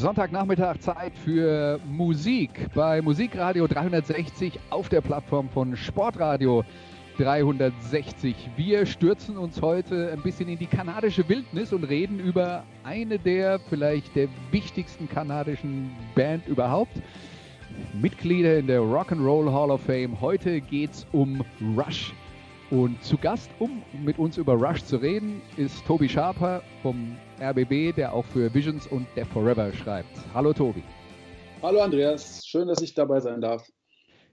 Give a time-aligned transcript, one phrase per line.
[0.00, 6.64] Sonntagnachmittag Zeit für Musik bei Musikradio 360 auf der Plattform von Sportradio
[7.16, 8.50] 360.
[8.56, 13.58] Wir stürzen uns heute ein bisschen in die kanadische Wildnis und reden über eine der
[13.70, 17.00] vielleicht der wichtigsten kanadischen Band überhaupt.
[17.94, 20.20] Mitglieder in der Rock'n'Roll Hall of Fame.
[20.20, 21.42] Heute geht es um
[21.74, 22.12] Rush.
[22.68, 27.94] Und zu Gast, um mit uns über Rush zu reden, ist Tobi Schaper vom RBB,
[27.94, 30.08] der auch für Visions und Death Forever schreibt.
[30.32, 30.82] Hallo Tobi.
[31.62, 33.66] Hallo Andreas, schön, dass ich dabei sein darf.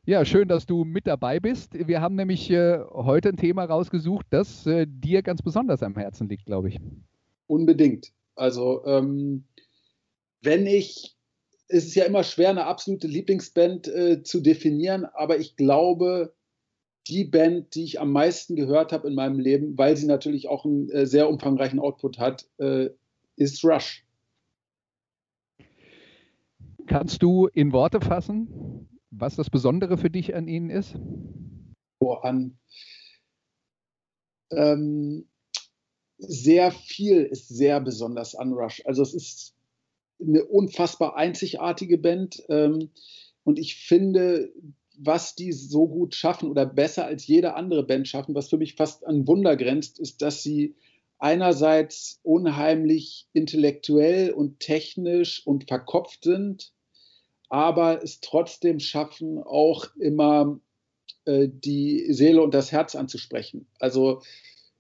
[0.05, 1.87] Ja, schön, dass du mit dabei bist.
[1.87, 6.27] Wir haben nämlich äh, heute ein Thema rausgesucht, das äh, dir ganz besonders am Herzen
[6.27, 6.79] liegt, glaube ich.
[7.47, 8.11] Unbedingt.
[8.35, 9.45] Also, ähm,
[10.41, 11.15] wenn ich,
[11.69, 16.33] es ist ja immer schwer, eine absolute Lieblingsband äh, zu definieren, aber ich glaube,
[17.07, 20.65] die Band, die ich am meisten gehört habe in meinem Leben, weil sie natürlich auch
[20.65, 22.89] einen äh, sehr umfangreichen Output hat, äh,
[23.35, 24.05] ist Rush.
[26.85, 30.95] Kannst du in Worte fassen, was das Besondere für dich an ihnen ist?
[31.99, 32.57] Oh, an
[34.51, 35.25] ähm,
[36.17, 38.81] sehr viel ist sehr besonders an Rush.
[38.85, 39.55] Also es ist
[40.21, 42.89] eine unfassbar einzigartige Band ähm,
[43.43, 44.53] und ich finde,
[45.05, 48.75] was die so gut schaffen oder besser als jede andere Band schaffen, was für mich
[48.75, 50.75] fast an Wunder grenzt, ist, dass sie
[51.19, 56.73] einerseits unheimlich intellektuell und technisch und verkopft sind,
[57.49, 60.59] aber es trotzdem schaffen, auch immer
[61.25, 63.67] äh, die Seele und das Herz anzusprechen.
[63.79, 64.21] Also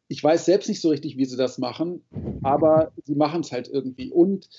[0.07, 2.03] ich weiß selbst nicht so richtig, wie sie das machen,
[2.41, 4.11] aber sie machen es halt irgendwie.
[4.11, 4.49] Und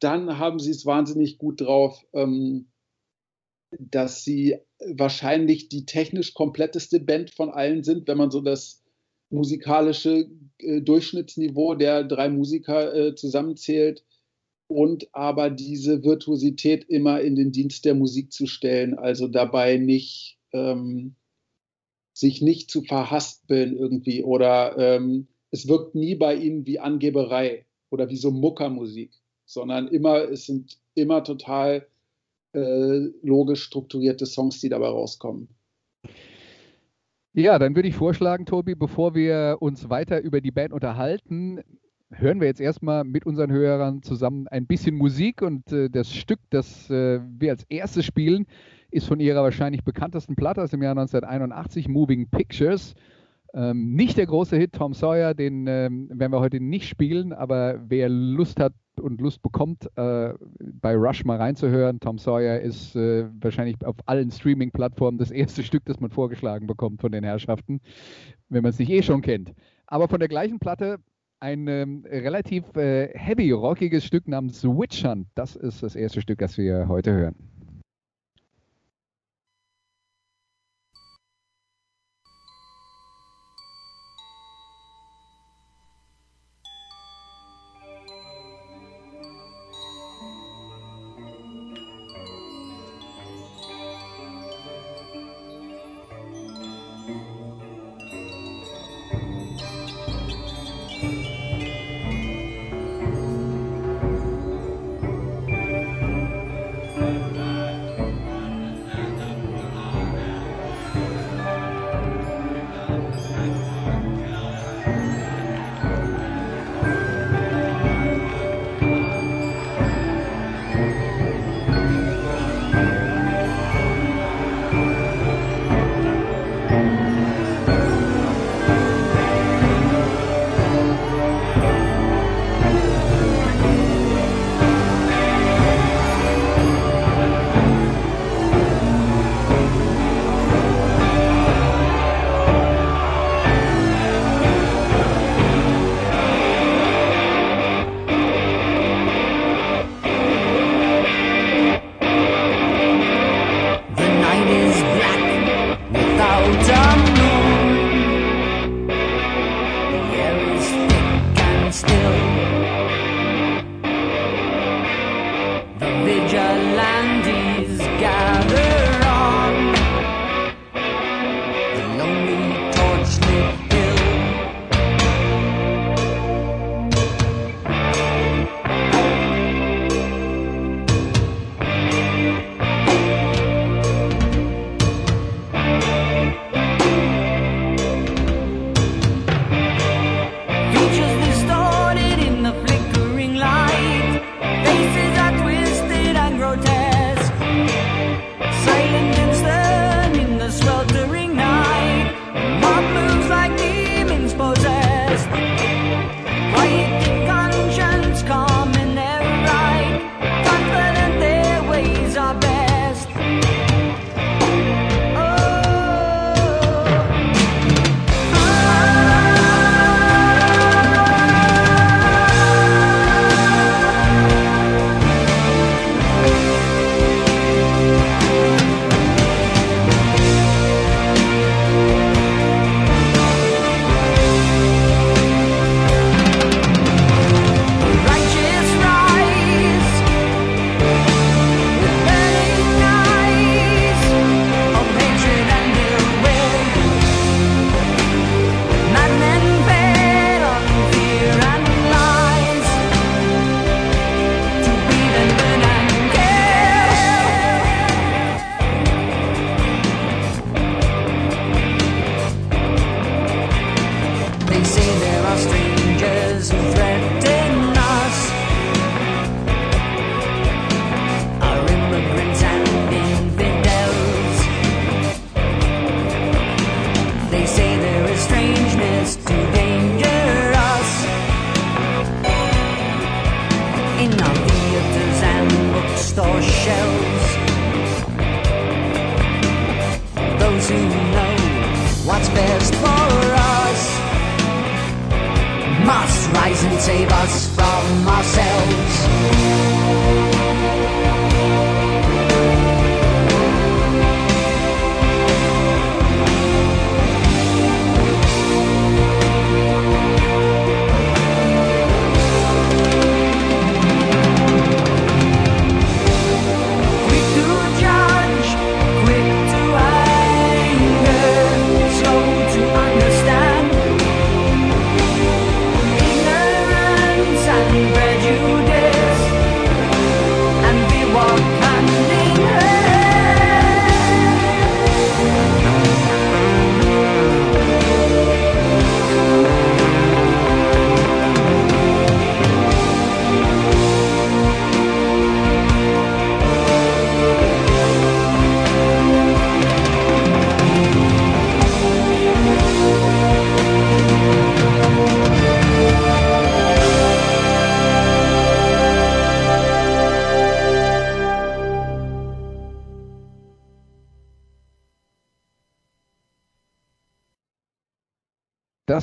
[0.00, 2.66] dann haben sie es wahnsinnig gut drauf, ähm,
[3.78, 4.56] dass sie
[4.94, 8.82] wahrscheinlich die technisch kompletteste Band von allen sind, wenn man so das
[9.30, 10.28] musikalische
[10.58, 14.04] äh, Durchschnittsniveau der drei Musiker äh, zusammenzählt
[14.68, 20.38] und aber diese Virtuosität immer in den Dienst der Musik zu stellen, also dabei nicht
[20.52, 21.14] ähm,
[22.12, 28.08] sich nicht zu verhaspeln irgendwie oder ähm, es wirkt nie bei ihnen wie Angeberei oder
[28.08, 29.12] wie so Muckermusik,
[29.44, 31.86] sondern immer es sind immer total
[32.56, 35.48] äh, logisch strukturierte Songs, die dabei rauskommen.
[37.32, 41.60] Ja, dann würde ich vorschlagen, Tobi, bevor wir uns weiter über die Band unterhalten,
[42.10, 46.40] hören wir jetzt erstmal mit unseren Hörern zusammen ein bisschen Musik und äh, das Stück,
[46.48, 48.46] das äh, wir als erstes spielen,
[48.90, 52.94] ist von ihrer wahrscheinlich bekanntesten Platte aus dem Jahr 1981, Moving Pictures.
[53.56, 57.80] Ähm, nicht der große Hit Tom Sawyer, den ähm, werden wir heute nicht spielen, aber
[57.88, 63.26] wer Lust hat und Lust bekommt, äh, bei Rush mal reinzuhören, Tom Sawyer ist äh,
[63.40, 67.80] wahrscheinlich auf allen Streaming-Plattformen das erste Stück, das man vorgeschlagen bekommt von den Herrschaften,
[68.50, 69.54] wenn man es nicht eh schon kennt.
[69.86, 70.98] Aber von der gleichen Platte
[71.40, 75.28] ein ähm, relativ äh, heavy, rockiges Stück namens Witch Hunt.
[75.34, 77.55] Das ist das erste Stück, das wir heute hören.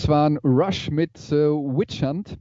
[0.04, 2.38] Das waren Rush mit äh, Witch Hunt.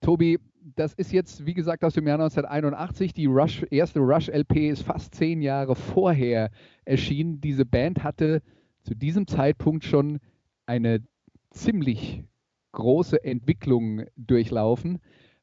[0.00, 3.12] Tobi, das ist jetzt, wie gesagt, aus dem Jahr 1981.
[3.12, 6.50] Die Rush, erste Rush-LP ist fast zehn Jahre vorher
[6.86, 7.38] erschienen.
[7.42, 8.40] Diese Band hatte
[8.80, 10.20] zu diesem Zeitpunkt schon
[10.64, 11.02] eine
[11.50, 12.24] ziemlich
[12.72, 14.98] große Entwicklung durchlaufen.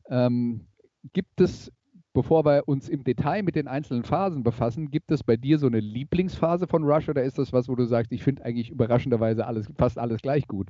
[0.09, 0.65] Ähm,
[1.13, 1.71] gibt es,
[2.13, 5.67] bevor wir uns im Detail mit den einzelnen Phasen befassen, gibt es bei dir so
[5.67, 9.45] eine Lieblingsphase von Rush oder ist das was, wo du sagst, ich finde eigentlich überraschenderweise
[9.45, 10.69] alles, fast alles gleich gut?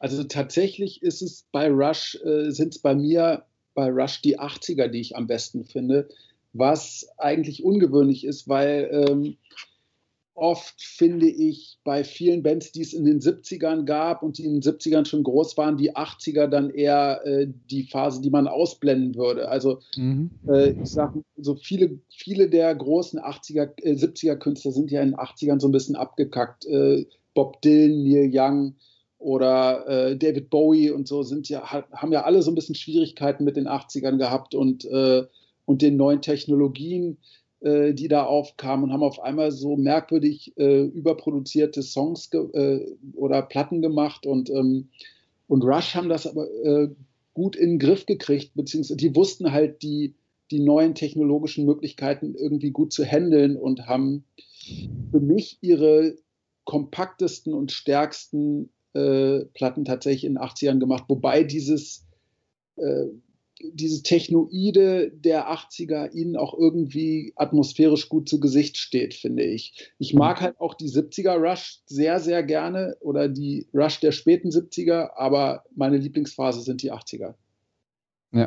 [0.00, 4.88] Also tatsächlich ist es bei Rush, äh, sind es bei mir bei Rush die 80er,
[4.88, 6.08] die ich am besten finde,
[6.52, 9.36] was eigentlich ungewöhnlich ist, weil ähm,
[10.34, 14.54] oft finde ich bei vielen Bands, die es in den 70ern gab und die in
[14.54, 19.16] den 70ern schon groß waren, die 80er dann eher äh, die Phase, die man ausblenden
[19.16, 19.50] würde.
[19.50, 20.30] Also mhm.
[20.48, 25.10] äh, ich sage, so viele, viele der großen 80er, äh, 70er Künstler sind ja in
[25.10, 26.64] den 80ern so ein bisschen abgekackt.
[26.64, 28.74] Äh, Bob Dylan, Neil Young,
[29.20, 33.44] oder äh, David Bowie und so sind ja, haben ja alle so ein bisschen Schwierigkeiten
[33.44, 35.24] mit den 80ern gehabt und, äh,
[35.66, 37.18] und den neuen Technologien,
[37.60, 42.80] äh, die da aufkamen und haben auf einmal so merkwürdig äh, überproduzierte Songs äh,
[43.14, 44.88] oder Platten gemacht und, ähm,
[45.48, 46.88] und Rush haben das aber äh,
[47.34, 50.14] gut in den Griff gekriegt, beziehungsweise die wussten halt die,
[50.50, 54.24] die neuen technologischen Möglichkeiten irgendwie gut zu handeln und haben
[55.10, 56.16] für mich ihre
[56.64, 62.06] kompaktesten und stärksten äh, Platten tatsächlich in den 80ern gemacht, wobei dieses,
[62.76, 63.06] äh,
[63.72, 69.90] dieses Technoide der 80er ihnen auch irgendwie atmosphärisch gut zu Gesicht steht, finde ich.
[69.98, 74.48] Ich mag halt auch die 70er Rush sehr, sehr gerne oder die Rush der späten
[74.48, 77.34] 70er, aber meine Lieblingsphase sind die 80er.
[78.32, 78.46] Ja.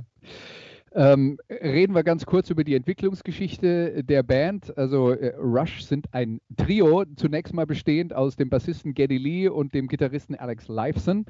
[0.95, 4.77] Ähm, reden wir ganz kurz über die Entwicklungsgeschichte der Band.
[4.77, 9.73] Also äh, Rush sind ein Trio, zunächst mal bestehend aus dem Bassisten Geddy Lee und
[9.73, 11.25] dem Gitarristen Alex Lifeson.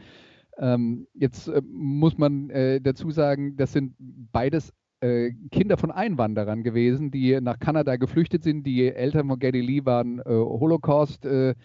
[0.58, 6.63] Ähm, jetzt äh, muss man äh, dazu sagen, das sind beides äh, Kinder von Einwanderern
[6.63, 8.63] gewesen, die nach Kanada geflüchtet sind.
[8.67, 11.25] Die Eltern von Geddy Lee waren äh, Holocaust.
[11.25, 11.55] Äh,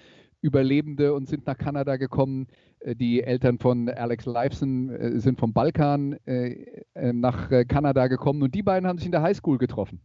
[0.41, 2.47] Überlebende und sind nach Kanada gekommen.
[2.81, 8.55] Äh, die Eltern von Alex Lifeson äh, sind vom Balkan äh, nach Kanada gekommen und
[8.55, 10.01] die beiden haben sich in der Highschool getroffen.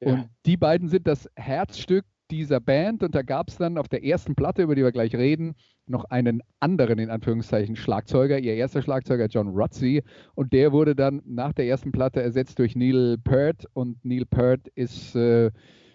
[0.00, 0.12] Ja.
[0.12, 4.04] Und die beiden sind das Herzstück dieser Band und da gab es dann auf der
[4.04, 5.54] ersten Platte, über die wir gleich reden,
[5.86, 10.02] noch einen anderen, in Anführungszeichen, Schlagzeuger, ihr erster Schlagzeuger John Rutsey
[10.34, 14.68] und der wurde dann nach der ersten Platte ersetzt durch Neil Peart und Neil Peart
[14.74, 15.50] ist äh,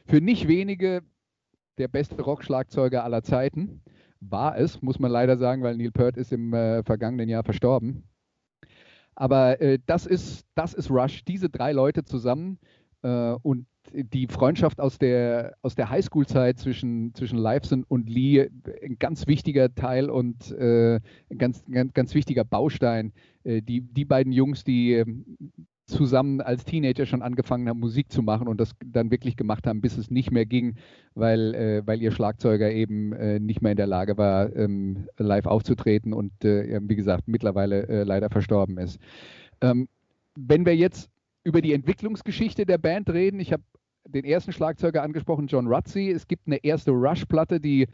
[0.05, 1.01] für nicht wenige
[1.77, 3.82] der beste Rockschlagzeuger aller Zeiten.
[4.20, 8.03] War es, muss man leider sagen, weil Neil Peart ist im äh, vergangenen Jahr verstorben.
[9.15, 12.60] Aber äh, das, ist, das ist Rush, diese drei Leute zusammen
[13.01, 18.50] äh, und die Freundschaft aus der, aus der Highschool-Zeit zwischen, zwischen Liveson und Lee,
[18.84, 20.96] ein ganz wichtiger Teil und äh,
[21.29, 23.13] ein ganz, ganz, ganz wichtiger Baustein.
[23.44, 25.03] Äh, die, die beiden Jungs, die
[25.86, 29.82] zusammen als Teenager schon angefangen haben, Musik zu machen und das dann wirklich gemacht haben,
[29.82, 30.75] bis es nicht mehr ging,
[31.13, 35.46] weil, äh, weil ihr Schlagzeuger eben äh, nicht mehr in der Lage war, ähm, live
[35.46, 39.00] aufzutreten und äh, wie gesagt mittlerweile äh, leider verstorben ist.
[39.62, 39.88] Ähm,
[40.36, 41.10] wenn wir jetzt
[41.44, 43.63] über die Entwicklungsgeschichte der Band reden, ich habe
[44.08, 46.12] den ersten Schlagzeuger angesprochen, John Rutsey.
[46.12, 47.88] Es gibt eine erste Rush-Platte, die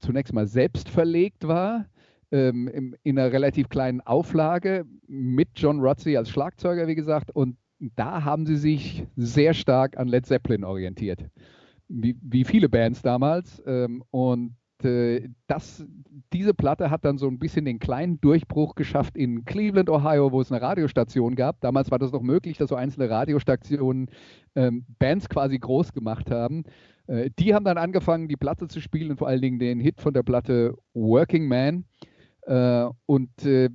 [0.00, 1.86] zunächst mal selbst verlegt war
[2.34, 7.30] ähm, im, in einer relativ kleinen Auflage mit John Rutsey als Schlagzeuger, wie gesagt.
[7.30, 11.24] Und da haben sie sich sehr stark an Led Zeppelin orientiert.
[11.86, 13.62] Wie, wie viele Bands damals.
[13.66, 15.86] Ähm, und äh, das,
[16.32, 20.40] diese Platte hat dann so ein bisschen den kleinen Durchbruch geschafft in Cleveland, Ohio, wo
[20.40, 21.60] es eine Radiostation gab.
[21.60, 24.10] Damals war das noch möglich, dass so einzelne Radiostationen
[24.56, 26.64] ähm, Bands quasi groß gemacht haben.
[27.06, 30.14] Äh, die haben dann angefangen, die Platte zu spielen, vor allen Dingen den Hit von
[30.14, 31.84] der Platte Working Man.
[32.46, 33.70] Äh, und äh,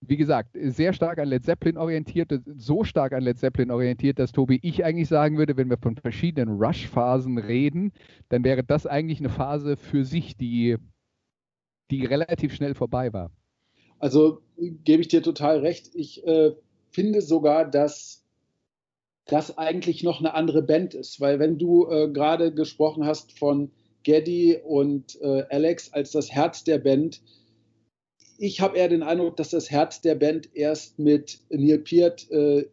[0.00, 4.32] wie gesagt, sehr stark an Led Zeppelin orientiert, so stark an Led Zeppelin orientiert, dass
[4.32, 7.92] Tobi ich eigentlich sagen würde, wenn wir von verschiedenen Rush-Phasen reden,
[8.28, 10.76] dann wäre das eigentlich eine Phase für sich, die,
[11.90, 13.30] die relativ schnell vorbei war.
[13.98, 15.90] Also gebe ich dir total recht.
[15.94, 16.52] Ich äh,
[16.90, 18.24] finde sogar, dass
[19.26, 23.70] das eigentlich noch eine andere Band ist, weil wenn du äh, gerade gesprochen hast von
[24.04, 27.20] Geddy und äh, Alex als das Herz der Band,
[28.38, 32.66] ich habe eher den Eindruck, dass das Herz der Band erst mit Neil Peart äh,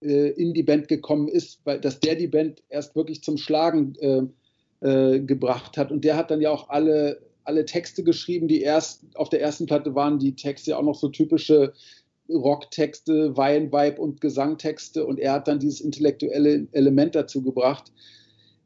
[0.00, 3.94] äh, in die Band gekommen ist, weil dass der die Band erst wirklich zum Schlagen
[4.00, 4.22] äh,
[4.86, 5.92] äh, gebracht hat.
[5.92, 9.66] Und der hat dann ja auch alle, alle Texte geschrieben, die erst auf der ersten
[9.66, 11.74] Platte waren die Texte ja auch noch so typische
[12.30, 15.04] Rocktexte, Wein-Vibe und Gesangtexte.
[15.04, 17.92] Und er hat dann dieses intellektuelle Element dazu gebracht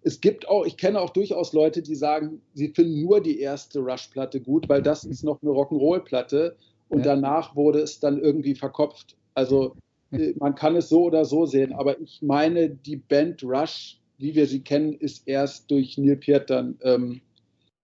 [0.06, 3.80] es gibt auch, ich kenne auch durchaus Leute, die sagen, sie finden nur die erste
[3.80, 6.56] Rush-Platte gut, weil das ist noch eine Rock'n'Roll-Platte
[6.88, 7.06] und ja.
[7.06, 9.16] danach wurde es dann irgendwie verkopft.
[9.34, 9.74] Also
[10.12, 14.36] äh, man kann es so oder so sehen, aber ich meine, die Band Rush, wie
[14.36, 17.20] wir sie kennen, ist erst durch Neil Peart dann ähm,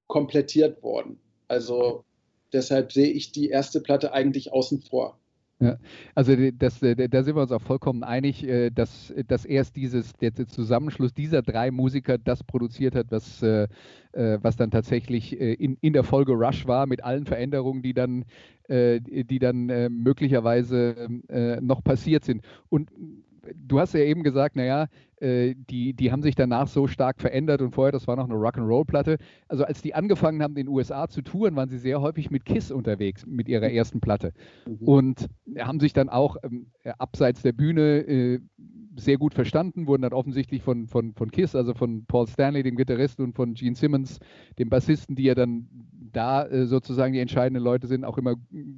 [0.07, 1.19] komplettiert worden.
[1.49, 2.05] Also
[2.53, 5.19] deshalb sehe ich die erste Platte eigentlich außen vor.
[6.15, 10.35] Also das, da sind wir uns auch vollkommen einig, äh, dass, dass erst dieses, der
[10.35, 13.69] Zusammenschluss dieser drei Musiker das produziert hat, was, äh,
[14.13, 18.25] äh, was dann tatsächlich in, in der Folge Rush war, mit allen Veränderungen, die dann,
[18.69, 21.09] die dann möglicherweise
[21.61, 22.43] noch passiert sind.
[22.69, 22.91] Und
[23.55, 24.87] du hast ja eben gesagt, naja,
[25.23, 28.35] äh, die, die haben sich danach so stark verändert und vorher, das war noch eine
[28.35, 29.19] Rock'n'Roll-Platte.
[29.49, 32.45] Also als die angefangen haben, in den USA zu touren, waren sie sehr häufig mit
[32.45, 33.77] Kiss unterwegs, mit ihrer mhm.
[33.77, 34.33] ersten Platte.
[34.67, 34.89] Mhm.
[34.89, 36.67] Und haben sich dann auch ähm,
[36.99, 38.41] abseits der Bühne äh,
[38.97, 42.77] sehr gut verstanden, wurden dann offensichtlich von, von, von Kiss, also von Paul Stanley, dem
[42.77, 44.19] Gitarristen, und von Gene Simmons,
[44.59, 45.69] dem Bassisten, die ja dann
[46.13, 48.35] da äh, sozusagen die entscheidenden Leute sind, auch immer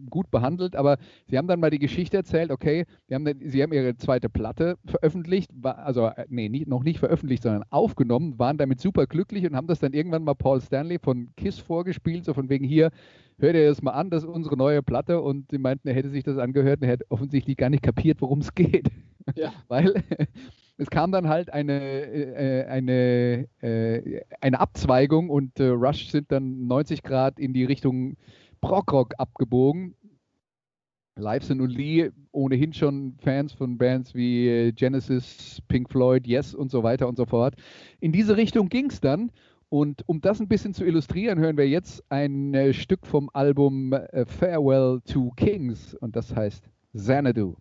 [0.08, 0.76] gut behandelt.
[0.76, 4.76] Aber sie haben dann mal die Geschichte erzählt, okay, haben, sie haben ihre zweite Platte
[4.86, 9.56] veröffentlicht, also äh, nee, nicht, noch nicht veröffentlicht, sondern aufgenommen, waren damit super glücklich und
[9.56, 12.90] haben das dann irgendwann mal Paul Stanley von KISS vorgespielt, so von wegen hier,
[13.38, 16.10] hört ihr das mal an, das ist unsere neue Platte und sie meinten, er hätte
[16.10, 18.88] sich das angehört und er hätte offensichtlich gar nicht kapiert, worum es geht.
[19.34, 19.52] Ja.
[19.68, 19.94] Weil
[20.76, 26.66] es kam dann halt eine, äh, eine, äh, eine Abzweigung und äh, Rush sind dann
[26.66, 28.16] 90 Grad in die Richtung
[28.60, 29.94] Prog-Rock abgebogen.
[31.16, 36.70] Liveson und Lee, ohnehin schon Fans von Bands wie äh, Genesis, Pink Floyd, Yes und
[36.70, 37.54] so weiter und so fort.
[38.00, 39.30] In diese Richtung ging es dann.
[39.68, 43.92] Und um das ein bisschen zu illustrieren, hören wir jetzt ein äh, Stück vom Album
[43.92, 47.56] äh, Farewell to Kings und das heißt Xanadu.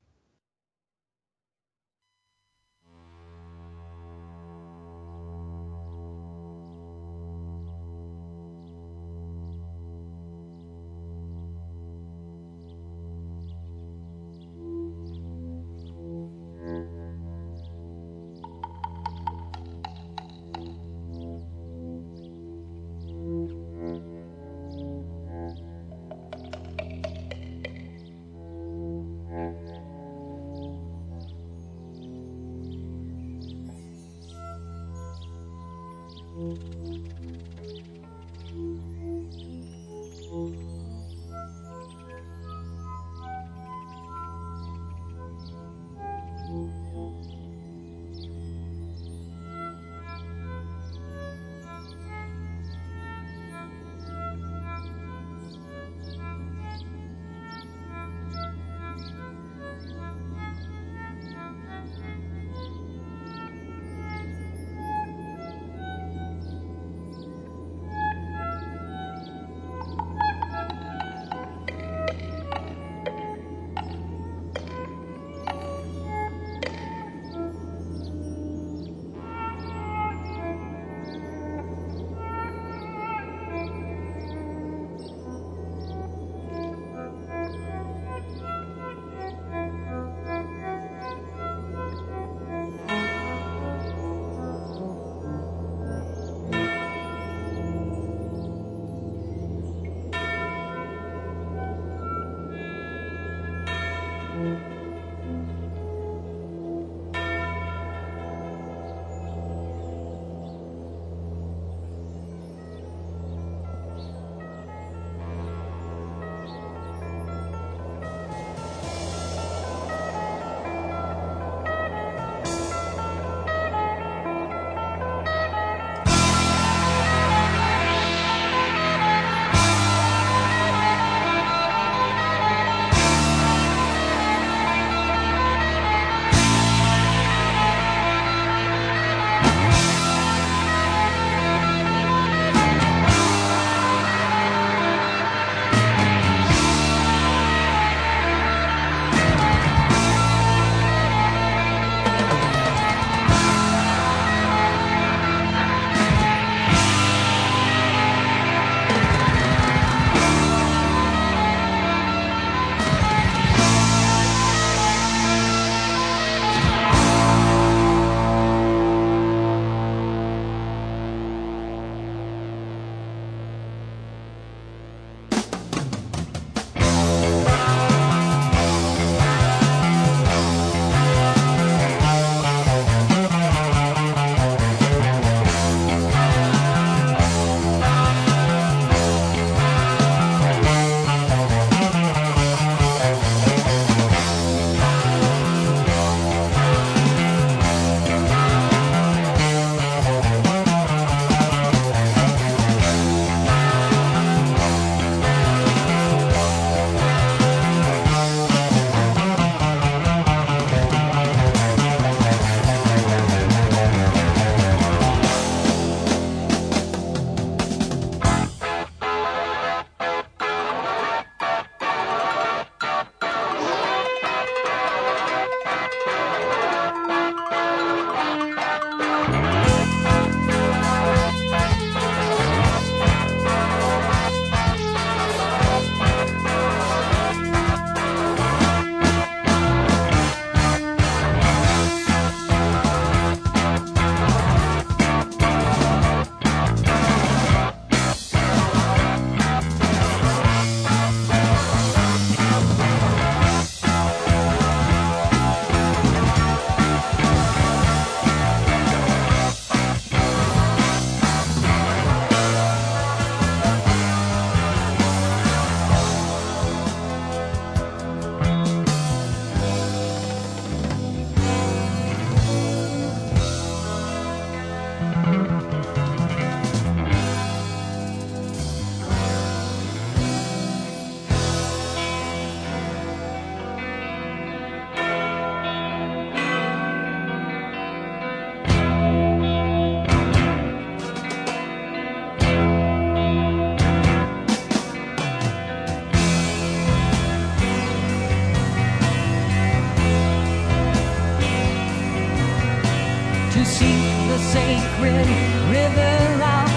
[303.64, 305.28] to seek the sacred
[305.70, 306.68] river out,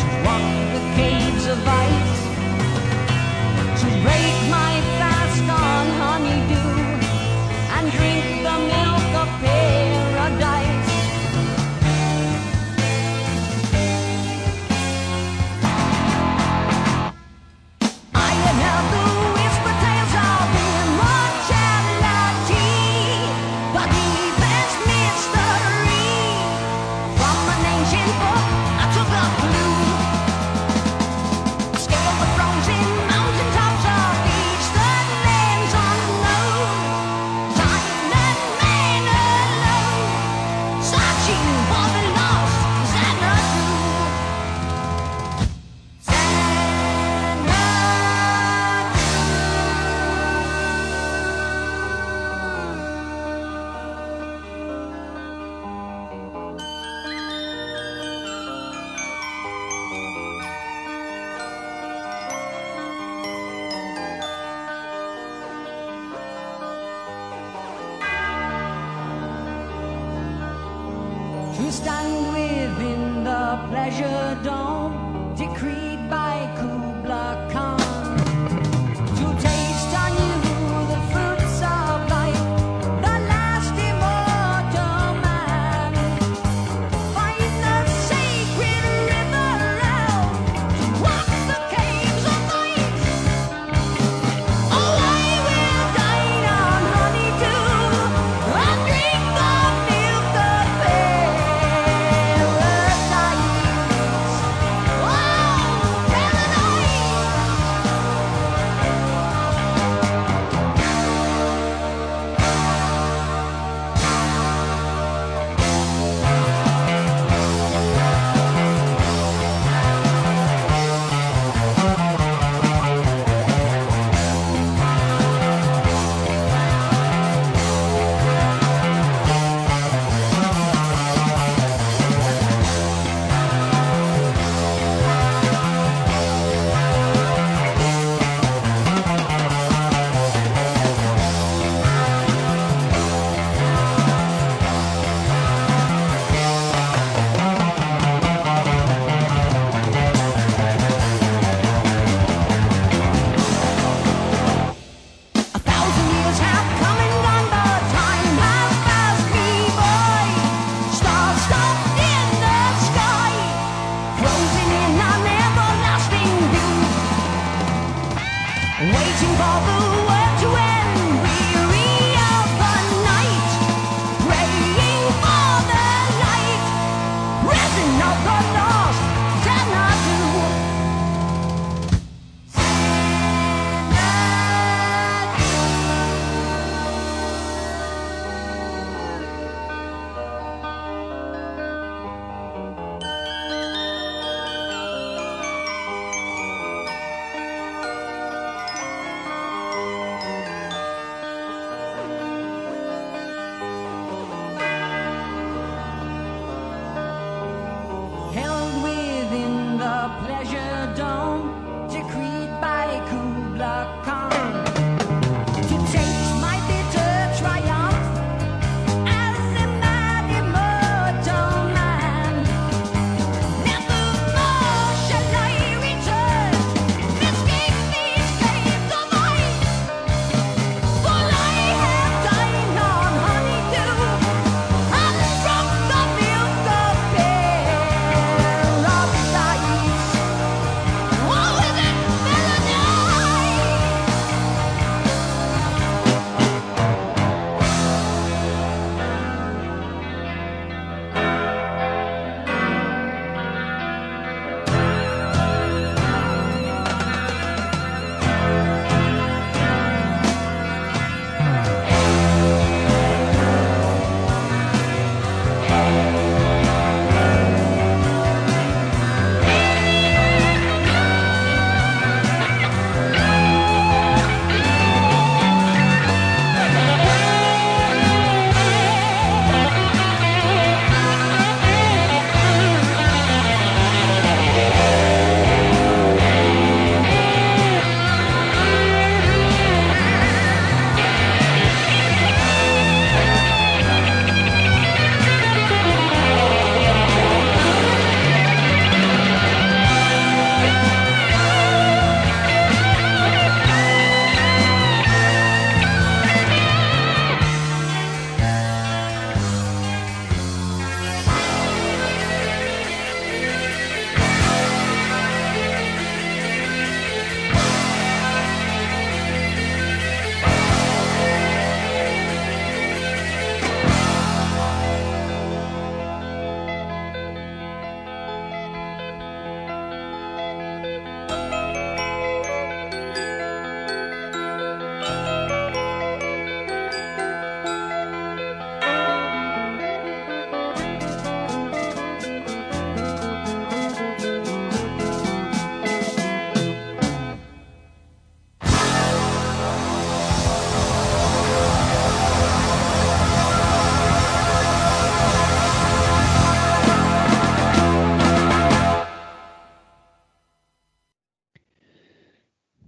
[0.00, 0.42] to walk
[0.74, 2.20] the caves of ice,
[3.80, 4.95] to break my.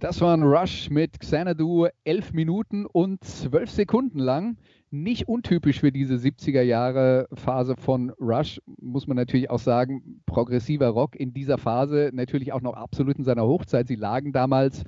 [0.09, 4.57] Das war ein Rush mit Xanadu, elf Minuten und zwölf Sekunden lang.
[4.89, 10.23] Nicht untypisch für diese 70er Jahre Phase von Rush, muss man natürlich auch sagen.
[10.25, 13.87] Progressiver Rock in dieser Phase natürlich auch noch absolut in seiner Hochzeit.
[13.87, 14.83] Sie lagen damals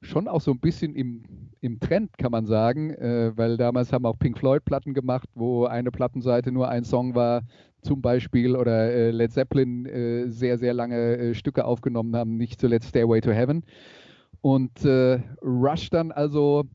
[0.00, 1.22] schon auch so ein bisschen im,
[1.60, 5.66] im Trend, kann man sagen, äh, weil damals haben auch Pink Floyd Platten gemacht, wo
[5.66, 7.42] eine Plattenseite nur ein Song war,
[7.82, 12.60] zum Beispiel, oder äh, Led Zeppelin äh, sehr, sehr lange äh, Stücke aufgenommen haben, nicht
[12.60, 13.62] zuletzt Stairway to Heaven.
[14.46, 16.66] Und äh, Rush dann also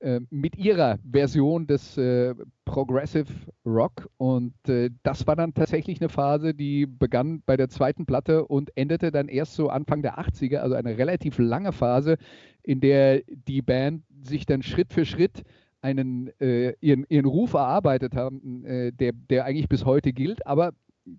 [0.00, 3.30] äh, mit ihrer Version des äh, Progressive
[3.66, 4.08] Rock.
[4.16, 8.74] Und äh, das war dann tatsächlich eine Phase, die begann bei der zweiten Platte und
[8.78, 12.16] endete dann erst so Anfang der 80er, also eine relativ lange Phase,
[12.62, 15.42] in der die Band sich dann Schritt für Schritt
[15.82, 20.46] einen, äh, ihren, ihren Ruf erarbeitet haben, äh, der, der eigentlich bis heute gilt.
[20.46, 20.72] Aber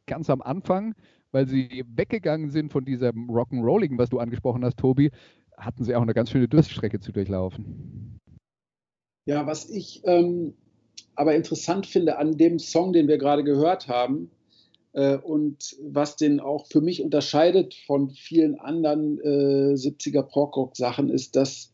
[0.07, 0.95] ganz am Anfang,
[1.31, 5.11] weil sie weggegangen sind von diesem Rock'n'Rolling, was du angesprochen hast, Tobi,
[5.59, 8.19] hatten sie auch eine ganz schöne Durststrecke zu durchlaufen.
[9.25, 10.53] Ja, was ich ähm,
[11.15, 14.31] aber interessant finde an dem Song, den wir gerade gehört haben,
[14.93, 21.35] äh, und was den auch für mich unterscheidet von vielen anderen äh, 70er Prog-Rock-Sachen, ist,
[21.35, 21.73] dass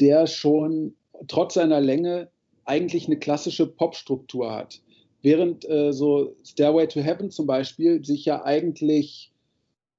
[0.00, 0.94] der schon
[1.28, 2.30] trotz seiner Länge
[2.64, 4.80] eigentlich eine klassische Popstruktur hat.
[5.20, 9.31] Während äh, so Stairway to Heaven zum Beispiel sich ja eigentlich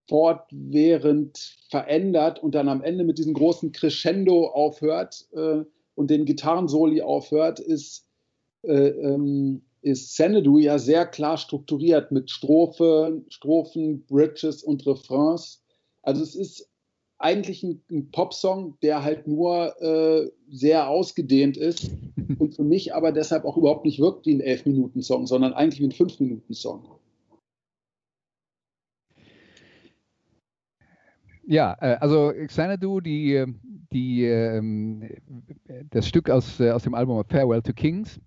[0.08, 5.64] fortwährend verändert und dann am Ende mit diesem großen Crescendo aufhört äh,
[5.96, 8.06] und den Gitarrensoli aufhört, ist,
[8.64, 15.64] äh, ähm, ist Xanadu ja sehr klar strukturiert mit Strophe, Strophen, Bridges und Refrains.
[16.02, 16.70] Also es ist
[17.18, 21.90] eigentlich ein, ein Popsong, der halt nur äh, sehr ausgedehnt ist
[22.40, 25.88] und für mich aber deshalb auch überhaupt nicht wirkt wie ein Elf-Minuten-Song, sondern eigentlich wie
[25.88, 26.84] ein Fünf-Minuten-Song.
[31.46, 33.44] Ja, äh, also Xanadu, die,
[33.92, 35.04] die, ähm,
[35.90, 38.22] das Stück aus, äh, aus dem Album Farewell to Kings.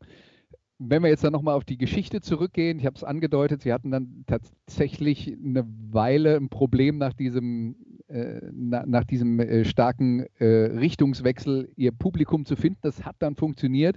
[0.79, 3.91] Wenn wir jetzt dann nochmal auf die Geschichte zurückgehen, ich habe es angedeutet, sie hatten
[3.91, 7.77] dann tatsächlich eine Weile ein Problem nach diesem,
[8.09, 12.81] äh, na, nach diesem starken Richtungswechsel, ihr Publikum zu finden.
[12.83, 13.97] Das hat dann funktioniert.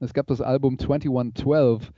[0.00, 1.92] Es gab das Album 2112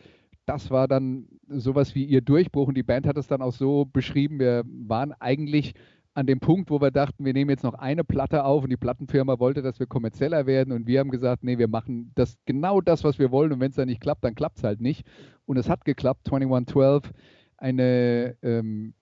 [0.46, 3.84] das war dann sowas wie ihr Durchbruch und die Band hat es dann auch so
[3.84, 5.74] beschrieben, wir waren eigentlich
[6.14, 8.76] an dem Punkt, wo wir dachten, wir nehmen jetzt noch eine Platte auf und die
[8.76, 12.80] Plattenfirma wollte, dass wir kommerzieller werden und wir haben gesagt, nee, wir machen das genau
[12.80, 15.06] das, was wir wollen und wenn es dann nicht klappt, dann klappt es halt nicht.
[15.46, 17.12] Und es hat geklappt, 2112,
[17.56, 18.94] eine ähm,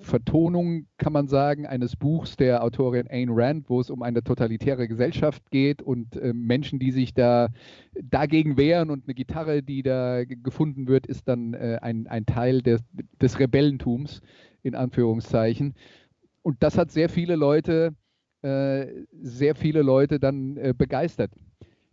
[0.00, 4.88] Vertonung, kann man sagen, eines Buchs der Autorin Ayn Rand, wo es um eine totalitäre
[4.88, 7.48] Gesellschaft geht und äh, Menschen, die sich da
[8.02, 12.62] dagegen wehren und eine Gitarre, die da gefunden wird, ist dann äh, ein, ein Teil
[12.62, 12.82] des,
[13.20, 14.22] des Rebellentums,
[14.62, 15.74] in Anführungszeichen
[16.42, 17.94] und das hat sehr viele Leute,
[18.42, 18.86] äh,
[19.22, 21.30] sehr viele Leute dann äh, begeistert.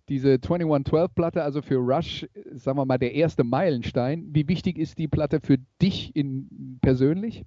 [0.10, 4.30] Diese 2112-Platte, also für Rush, sagen wir mal, der erste Meilenstein.
[4.32, 7.44] Wie wichtig ist die Platte für dich in, persönlich?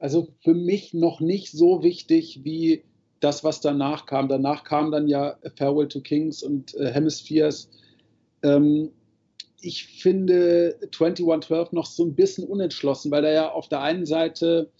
[0.00, 2.82] Also für mich noch nicht so wichtig wie
[3.20, 4.28] das, was danach kam.
[4.28, 7.70] Danach kam dann ja Farewell to Kings und äh, Hemispheres.
[8.42, 8.90] Ähm,
[9.60, 14.70] ich finde 2112 noch so ein bisschen unentschlossen, weil er ja auf der einen Seite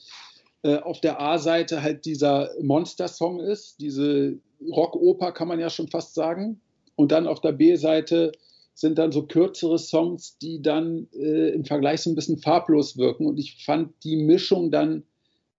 [0.64, 6.14] äh, auf der A-Seite halt dieser Monster-Song ist, diese Rockoper kann man ja schon fast
[6.14, 6.61] sagen.
[6.96, 8.33] Und dann auf der B-Seite
[8.72, 13.27] sind dann so kürzere Songs, die dann äh, im Vergleich so ein bisschen farblos wirken.
[13.27, 15.05] Und ich fand die Mischung dann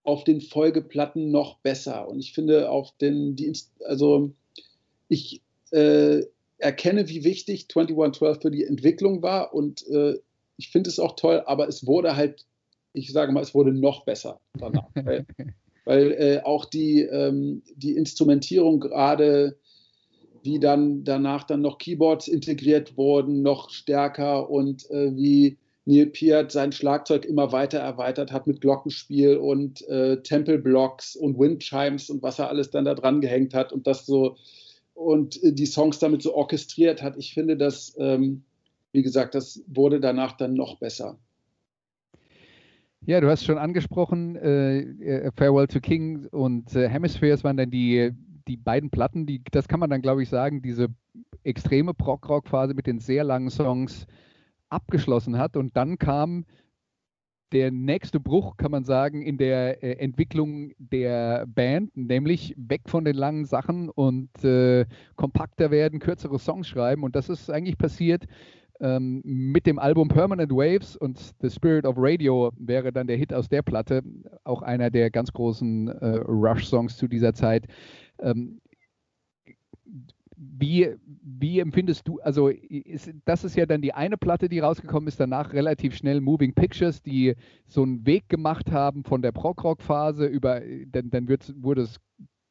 [0.04, 2.08] auf den Folgeplatten noch besser.
[2.08, 3.54] Und ich finde auf den, die,
[3.86, 4.32] also
[5.08, 5.42] ich
[5.72, 6.24] äh,
[6.58, 10.16] erkenne, wie wichtig 2112 für die Entwicklung war und äh,
[10.58, 12.46] ich finde es auch toll, aber es wurde halt
[12.96, 14.88] ich sage mal, es wurde noch besser danach.
[14.96, 15.26] weil,
[15.86, 19.58] weil äh, auch die, ähm, die Instrumentierung gerade,
[20.44, 26.52] wie dann danach dann noch Keyboards integriert wurden, noch stärker und äh, wie Neil Peart
[26.52, 32.24] sein Schlagzeug immer weiter erweitert hat mit Glockenspiel und äh, Temple Blocks und Windchimes und
[32.24, 34.36] was er alles dann da dran gehängt hat und das so
[34.96, 37.18] und äh, die Songs damit so orchestriert hat.
[37.18, 38.44] Ich finde, dass, ähm,
[38.92, 41.20] wie gesagt, das wurde danach dann noch besser.
[43.08, 47.70] Ja, du hast schon angesprochen, äh, äh, Farewell to King und äh, Hemispheres waren dann
[47.70, 48.12] die,
[48.48, 50.88] die beiden Platten, die, das kann man dann, glaube ich, sagen, diese
[51.44, 54.08] extreme Prog-Rock-Phase mit den sehr langen Songs
[54.70, 55.56] abgeschlossen hat.
[55.56, 56.46] Und dann kam
[57.52, 63.06] der nächste Bruch, kann man sagen, in der äh, Entwicklung der Band, nämlich weg von
[63.06, 67.04] den langen Sachen und äh, kompakter werden, kürzere Songs schreiben.
[67.04, 68.26] Und das ist eigentlich passiert
[68.80, 73.34] ähm, mit dem Album Permanent Waves und The Spirit of Radio wäre dann der Hit
[73.34, 74.04] aus der Platte,
[74.44, 77.68] auch einer der ganz großen äh, Rush-Songs zu dieser Zeit.
[78.20, 78.60] Ähm,
[80.38, 85.08] wie, wie empfindest du, also ist, das ist ja dann die eine Platte, die rausgekommen
[85.08, 87.36] ist, danach relativ schnell Moving Pictures, die
[87.68, 92.00] so einen Weg gemacht haben von der Prog-Rock-Phase über, dann, dann wurde es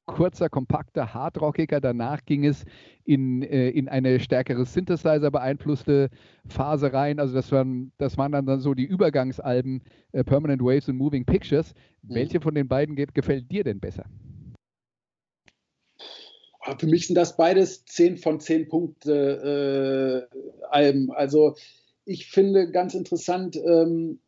[0.07, 1.81] kurzer, kompakter, hardrockiger.
[1.81, 2.65] Danach ging es
[3.05, 6.11] in, äh, in eine stärkere Synthesizer beeinflusste
[6.47, 7.19] Phase rein.
[7.19, 11.75] Also das waren, das waren dann so die Übergangsalben äh, Permanent Waves und Moving Pictures.
[12.03, 12.15] Mhm.
[12.15, 14.05] Welche von den beiden geht, gefällt dir denn besser?
[16.61, 21.13] Ah, für mich sind das beides 10 von 10 Punkte äh, Alben.
[21.13, 21.57] Also
[22.07, 24.19] ich finde ganz interessant, ähm,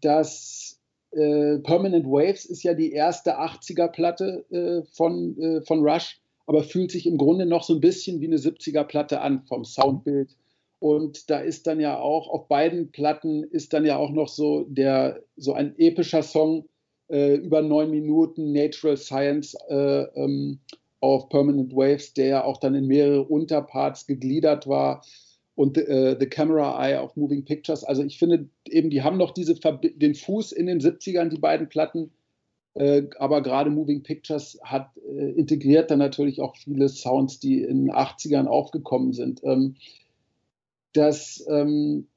[0.00, 0.71] dass
[1.12, 6.90] äh, Permanent Waves ist ja die erste 80er-Platte äh, von, äh, von Rush, aber fühlt
[6.90, 10.36] sich im Grunde noch so ein bisschen wie eine 70er-Platte an vom Soundbild.
[10.78, 14.64] Und da ist dann ja auch auf beiden Platten ist dann ja auch noch so
[14.68, 16.64] der so ein epischer Song
[17.08, 20.58] äh, über neun Minuten Natural Science äh, ähm,
[20.98, 25.04] auf Permanent Waves, der ja auch dann in mehrere Unterparts gegliedert war
[25.54, 27.84] und äh, The Camera Eye auf Moving Pictures.
[27.84, 31.68] Also ich finde eben, die haben noch diese den Fuß in den 70ern, die beiden
[31.68, 32.10] Platten.
[32.74, 37.86] Äh, aber gerade Moving Pictures hat äh, integriert dann natürlich auch viele Sounds, die in
[37.86, 39.42] den 80ern aufgekommen sind.
[39.44, 39.76] Ähm,
[40.94, 42.08] das ähm,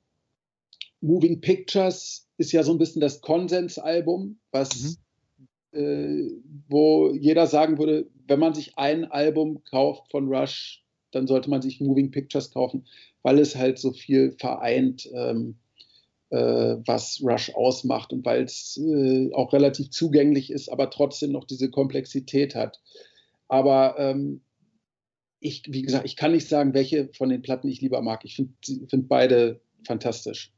[1.01, 4.95] Moving Pictures ist ja so ein bisschen das Konsensalbum, was mhm
[5.75, 6.31] äh,
[6.69, 11.61] wo jeder sagen würde, wenn man sich ein Album kauft von Rush, dann sollte man
[11.61, 12.85] sich Moving Pictures kaufen,
[13.21, 15.55] weil es halt so viel vereint, ähm,
[16.29, 21.45] äh, was Rush ausmacht und weil es äh, auch relativ zugänglich ist, aber trotzdem noch
[21.45, 22.81] diese Komplexität hat.
[23.47, 24.41] Aber ähm,
[25.39, 28.25] ich, wie gesagt, ich kann nicht sagen, welche von den Platten ich lieber mag.
[28.25, 28.53] Ich finde
[28.89, 30.51] find beide fantastisch.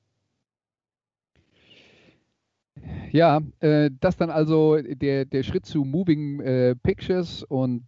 [3.12, 7.84] Ja, äh, das dann also der, der Schritt zu Moving äh, Pictures und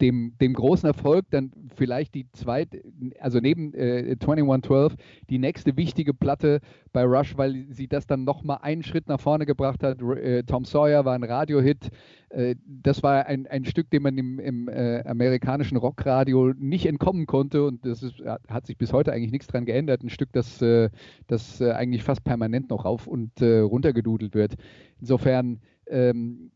[0.00, 2.82] dem, dem großen Erfolg dann vielleicht die zweite,
[3.20, 4.96] also neben äh, 2112,
[5.28, 6.60] die nächste wichtige Platte
[6.92, 10.00] bei Rush, weil sie das dann nochmal einen Schritt nach vorne gebracht hat.
[10.00, 11.90] Äh, Tom Sawyer war ein Radiohit.
[12.30, 17.26] Äh, das war ein, ein Stück, dem man im, im äh, amerikanischen Rockradio nicht entkommen
[17.26, 20.02] konnte und das ist, hat sich bis heute eigentlich nichts dran geändert.
[20.02, 20.90] Ein Stück, das, äh,
[21.26, 24.54] das äh, eigentlich fast permanent noch rauf und runtergedudelt wird.
[25.00, 26.50] Insofern ähm,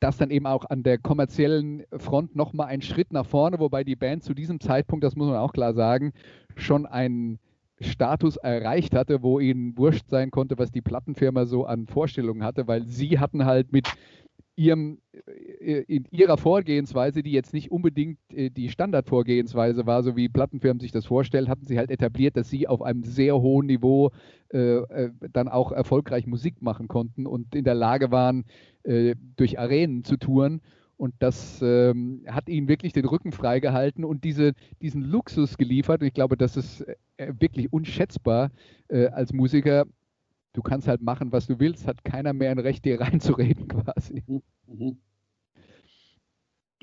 [0.00, 3.96] das dann eben auch an der kommerziellen Front nochmal ein Schritt nach vorne, wobei die
[3.96, 6.12] Band zu diesem Zeitpunkt, das muss man auch klar sagen,
[6.56, 7.38] schon einen
[7.80, 12.66] Status erreicht hatte, wo ihnen wurscht sein konnte, was die Plattenfirma so an Vorstellungen hatte,
[12.66, 13.88] weil sie hatten halt mit
[14.56, 14.98] ihrem,
[15.60, 20.80] äh, in ihrer Vorgehensweise, die jetzt nicht unbedingt äh, die Standardvorgehensweise war, so wie Plattenfirmen
[20.80, 24.10] sich das vorstellen, hatten sie halt etabliert, dass sie auf einem sehr hohen Niveau
[24.52, 28.44] äh, äh, dann auch erfolgreich Musik machen konnten und in der Lage waren,
[28.84, 30.62] äh, durch Arenen zu touren.
[30.96, 36.00] Und das ähm, hat ihnen wirklich den Rücken freigehalten und diese, diesen Luxus geliefert.
[36.00, 36.86] Und ich glaube, das ist
[37.18, 38.50] äh, wirklich unschätzbar
[38.88, 39.84] als Musiker,
[40.56, 44.22] du kannst halt machen, was du willst, hat keiner mehr ein Recht, dir reinzureden quasi.
[44.26, 44.42] Mhm.
[44.66, 44.98] mhm.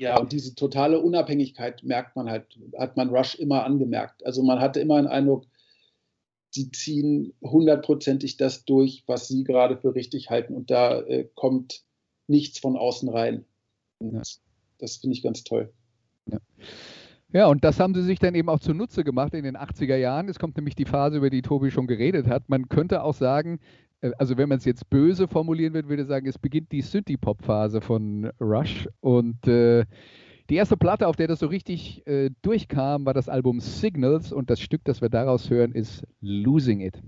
[0.00, 4.26] Ja, und diese totale Unabhängigkeit merkt man halt, hat man Rush immer angemerkt.
[4.26, 5.46] Also man hatte immer den Eindruck,
[6.50, 11.84] sie ziehen hundertprozentig das durch, was sie gerade für richtig halten und da äh, kommt
[12.26, 13.44] nichts von außen rein.
[14.00, 14.22] Ja.
[14.78, 15.72] Das finde ich ganz toll.
[16.26, 16.38] Ja.
[17.34, 20.28] Ja, und das haben sie sich dann eben auch zunutze gemacht in den 80er Jahren.
[20.28, 22.48] Es kommt nämlich die Phase, über die Tobi schon geredet hat.
[22.48, 23.58] Man könnte auch sagen,
[24.02, 26.80] äh, also wenn man es jetzt böse formulieren würde, würde ich sagen, es beginnt die
[26.80, 28.88] Synthie-Pop-Phase von Rush.
[29.00, 29.84] Und äh,
[30.48, 34.32] die erste Platte, auf der das so richtig äh, durchkam, war das Album Signals.
[34.32, 37.02] Und das Stück, das wir daraus hören, ist Losing It.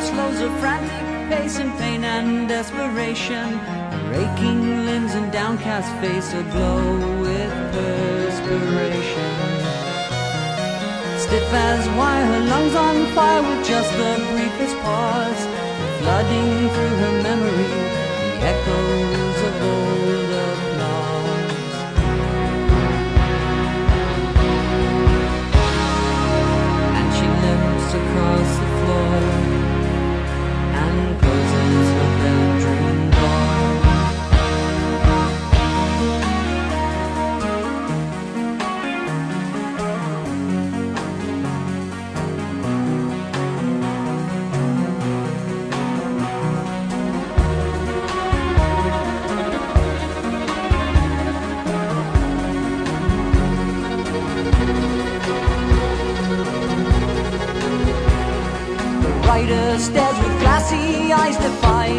[0.00, 3.58] Slows a frantic pace in pain and desperation.
[3.58, 6.82] Her aching limbs and downcast face aglow
[7.20, 9.34] with perspiration.
[11.24, 15.42] Stiff as wire, her lungs on fire with just the briefest pause.
[16.00, 17.72] Flooding through her memory,
[18.20, 20.23] the echoes of old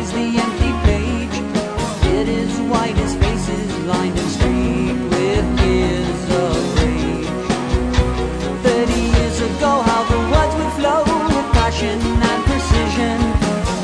[0.06, 1.36] defies the empty page.
[2.02, 7.28] Beard is white, his face is lined and streaked with years of rage.
[8.64, 13.20] Thirty years ago, how the words would flow with passion and precision.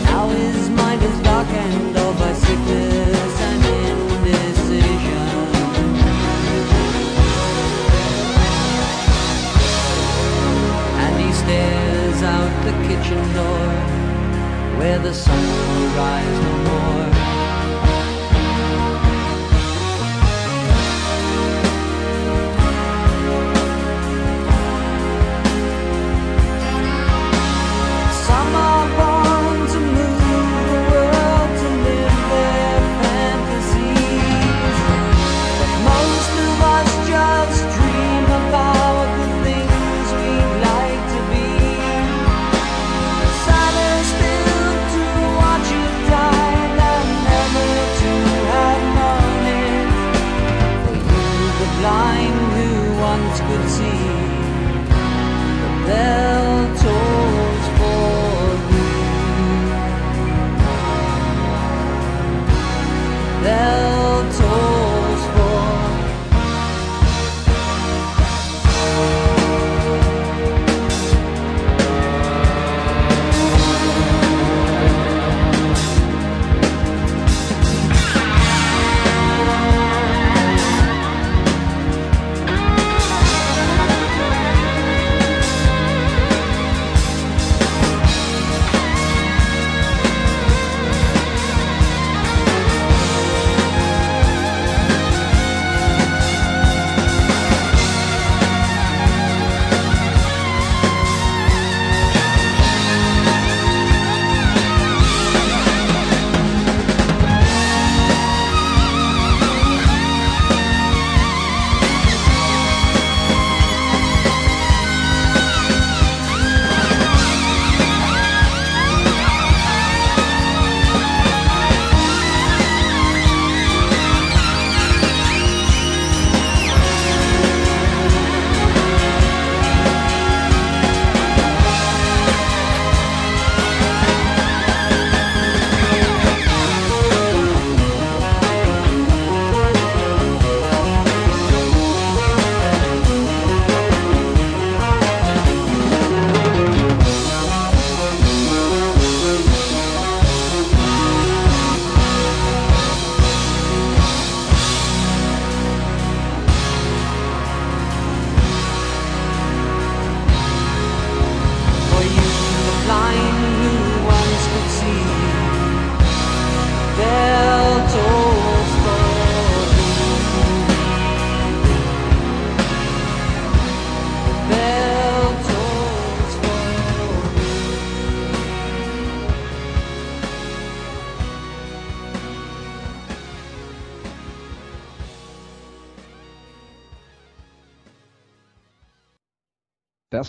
[0.05, 5.29] Now his mind is darkened all by sickness and indecision.
[11.03, 13.71] And he stares out the kitchen door
[14.77, 16.60] where the sun rise
[53.77, 54.20] ti.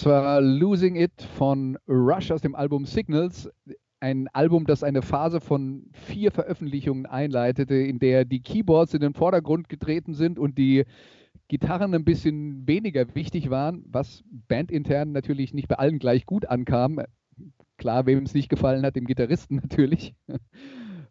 [0.03, 3.49] Das war Losing It von Rush aus dem Album Signals.
[4.01, 9.15] Ein Album, das eine Phase von vier Veröffentlichungen einleitete, in der die Keyboards in den
[9.15, 10.87] Vordergrund getreten sind und die
[11.47, 17.01] Gitarren ein bisschen weniger wichtig waren, was bandintern natürlich nicht bei allen gleich gut ankam.
[17.77, 20.17] Klar, wem es nicht gefallen hat, dem Gitarristen natürlich.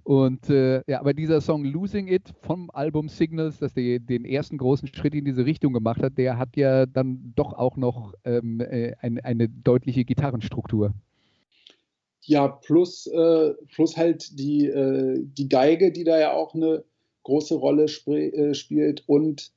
[0.03, 4.57] Und äh, ja, aber dieser Song Losing It vom Album Signals, das die, den ersten
[4.57, 8.59] großen Schritt in diese Richtung gemacht hat, der hat ja dann doch auch noch ähm,
[8.61, 10.93] äh, ein, eine deutliche Gitarrenstruktur.
[12.23, 16.83] Ja, plus, äh, plus halt die, äh, die Geige, die da ja auch eine
[17.23, 19.03] große Rolle spre- äh, spielt.
[19.07, 19.51] Und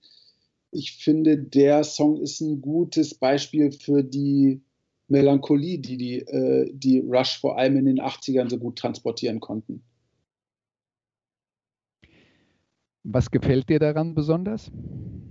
[0.70, 4.62] ich finde, der Song ist ein gutes Beispiel für die
[5.09, 9.82] Melancholie, die die, äh, die Rush vor allem in den 80ern so gut transportieren konnten.
[13.05, 14.70] Was gefällt dir daran besonders?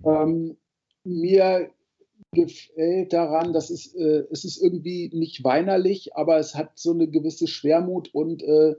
[0.06, 0.58] Ähm,
[1.04, 1.70] mir
[2.32, 7.08] gefällt daran, dass es, äh, es ist irgendwie nicht weinerlich, aber es hat so eine
[7.08, 8.76] gewisse Schwermut und äh,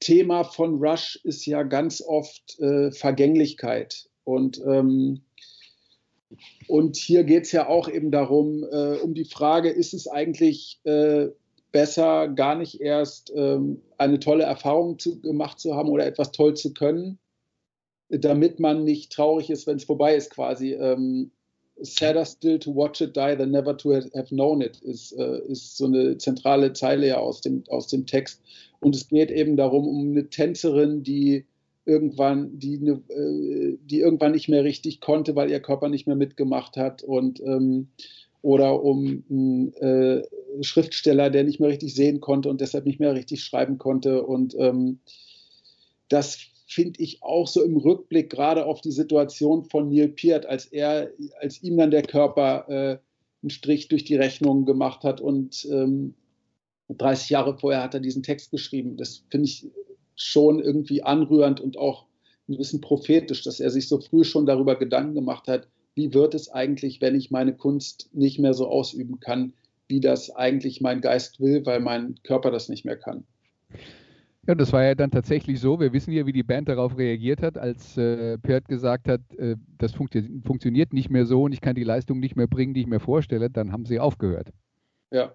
[0.00, 4.08] Thema von Rush ist ja ganz oft äh, Vergänglichkeit.
[4.24, 5.20] Und, ähm,
[6.68, 10.80] und hier geht es ja auch eben darum, äh, um die Frage, ist es eigentlich
[10.84, 11.28] äh,
[11.72, 16.54] besser, gar nicht erst ähm, eine tolle Erfahrung zu, gemacht zu haben oder etwas toll
[16.54, 17.18] zu können,
[18.10, 20.74] damit man nicht traurig ist, wenn es vorbei ist quasi.
[20.74, 21.30] Ähm,
[21.82, 25.76] Sadder still to watch it die than never to have known it ist, äh, ist
[25.76, 28.42] so eine zentrale Zeile ja aus dem, aus dem Text.
[28.80, 31.46] Und es geht eben darum, um eine Tänzerin, die
[31.86, 36.16] irgendwann, die, eine, äh, die irgendwann nicht mehr richtig konnte, weil ihr Körper nicht mehr
[36.16, 37.88] mitgemacht hat und ähm,
[38.42, 40.22] oder um einen äh,
[40.62, 44.22] Schriftsteller, der nicht mehr richtig sehen konnte und deshalb nicht mehr richtig schreiben konnte.
[44.22, 45.00] Und ähm,
[46.08, 46.38] das
[46.70, 51.10] finde ich auch so im Rückblick gerade auf die Situation von Neil Peart, als er,
[51.40, 52.98] als ihm dann der Körper äh,
[53.42, 56.14] einen Strich durch die Rechnung gemacht hat und ähm,
[56.88, 58.96] 30 Jahre vorher hat er diesen Text geschrieben.
[58.96, 59.66] Das finde ich
[60.14, 62.06] schon irgendwie anrührend und auch
[62.48, 65.66] ein bisschen prophetisch, dass er sich so früh schon darüber Gedanken gemacht hat,
[65.96, 69.54] wie wird es eigentlich, wenn ich meine Kunst nicht mehr so ausüben kann,
[69.88, 73.24] wie das eigentlich mein Geist will, weil mein Körper das nicht mehr kann.
[74.46, 75.80] Ja, das war ja dann tatsächlich so.
[75.80, 79.56] Wir wissen ja, wie die Band darauf reagiert hat, als äh, Pert gesagt hat, äh,
[79.76, 82.80] das funktio funktioniert nicht mehr so und ich kann die Leistung nicht mehr bringen, die
[82.80, 83.50] ich mir vorstelle.
[83.50, 84.50] Dann haben sie aufgehört.
[85.10, 85.34] Ja,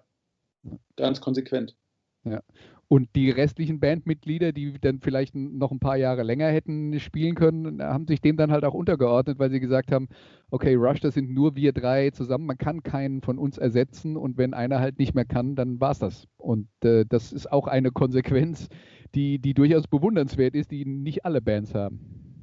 [0.96, 1.76] ganz konsequent.
[2.24, 2.42] Ja.
[2.88, 7.82] Und die restlichen Bandmitglieder, die dann vielleicht noch ein paar Jahre länger hätten spielen können,
[7.82, 10.08] haben sich dem dann halt auch untergeordnet, weil sie gesagt haben,
[10.50, 14.38] okay, Rush, das sind nur wir drei zusammen, man kann keinen von uns ersetzen und
[14.38, 16.28] wenn einer halt nicht mehr kann, dann war es das.
[16.36, 18.68] Und äh, das ist auch eine Konsequenz,
[19.16, 22.42] die, die durchaus bewundernswert ist, die nicht alle Bands haben.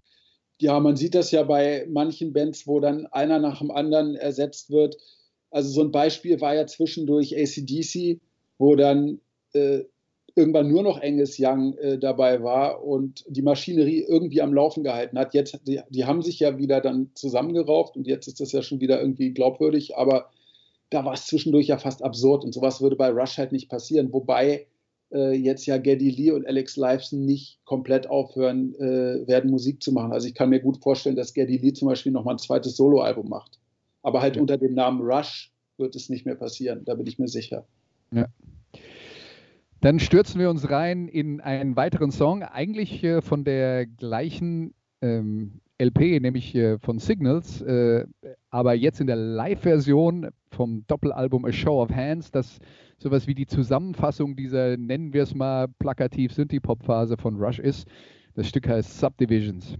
[0.59, 4.71] Ja, man sieht das ja bei manchen Bands, wo dann einer nach dem anderen ersetzt
[4.71, 4.97] wird.
[5.51, 8.19] Also so ein Beispiel war ja zwischendurch ACDC,
[8.57, 9.19] wo dann
[9.53, 9.83] äh,
[10.35, 15.17] irgendwann nur noch Angus Young äh, dabei war und die Maschinerie irgendwie am Laufen gehalten
[15.19, 15.33] hat.
[15.33, 18.81] Jetzt, die, die, haben sich ja wieder dann zusammengerauft und jetzt ist das ja schon
[18.81, 20.29] wieder irgendwie glaubwürdig, aber
[20.89, 24.11] da war es zwischendurch ja fast absurd und sowas würde bei Rush halt nicht passieren.
[24.11, 24.67] Wobei
[25.11, 29.91] äh, jetzt ja Geddy Lee und Alex Lifeson nicht komplett aufhören äh, werden, Musik zu
[29.91, 30.11] machen.
[30.11, 33.29] Also ich kann mir gut vorstellen, dass Geddy Lee zum Beispiel nochmal ein zweites Soloalbum
[33.29, 33.59] macht.
[34.01, 34.41] Aber halt ja.
[34.41, 37.65] unter dem Namen Rush wird es nicht mehr passieren, da bin ich mir sicher.
[38.11, 38.27] Ja.
[39.83, 45.59] Dann stürzen wir uns rein in einen weiteren Song, eigentlich äh, von der gleichen ähm,
[45.77, 48.05] LP, nämlich äh, von Signals, äh,
[48.49, 52.59] aber jetzt in der Live-Version vom Doppelalbum A Show of Hands, das
[52.97, 57.85] sowas wie die Zusammenfassung dieser, nennen wir es mal plakativ, Synthie-Pop-Phase von Rush ist.
[58.35, 59.77] Das Stück heißt Subdivisions.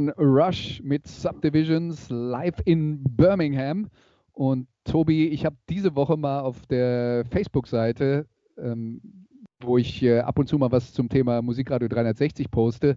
[0.00, 3.88] Waren Rush mit Subdivisions live in Birmingham.
[4.32, 8.26] Und Tobi, ich habe diese Woche mal auf der Facebook-Seite,
[8.56, 9.00] ähm,
[9.60, 12.96] wo ich äh, ab und zu mal was zum Thema Musikradio 360 poste,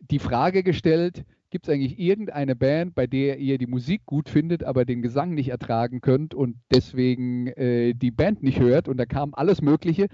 [0.00, 4.64] die Frage gestellt, gibt es eigentlich irgendeine Band, bei der ihr die Musik gut findet,
[4.64, 8.88] aber den Gesang nicht ertragen könnt und deswegen äh, die Band nicht hört?
[8.88, 10.08] Und da kam alles Mögliche.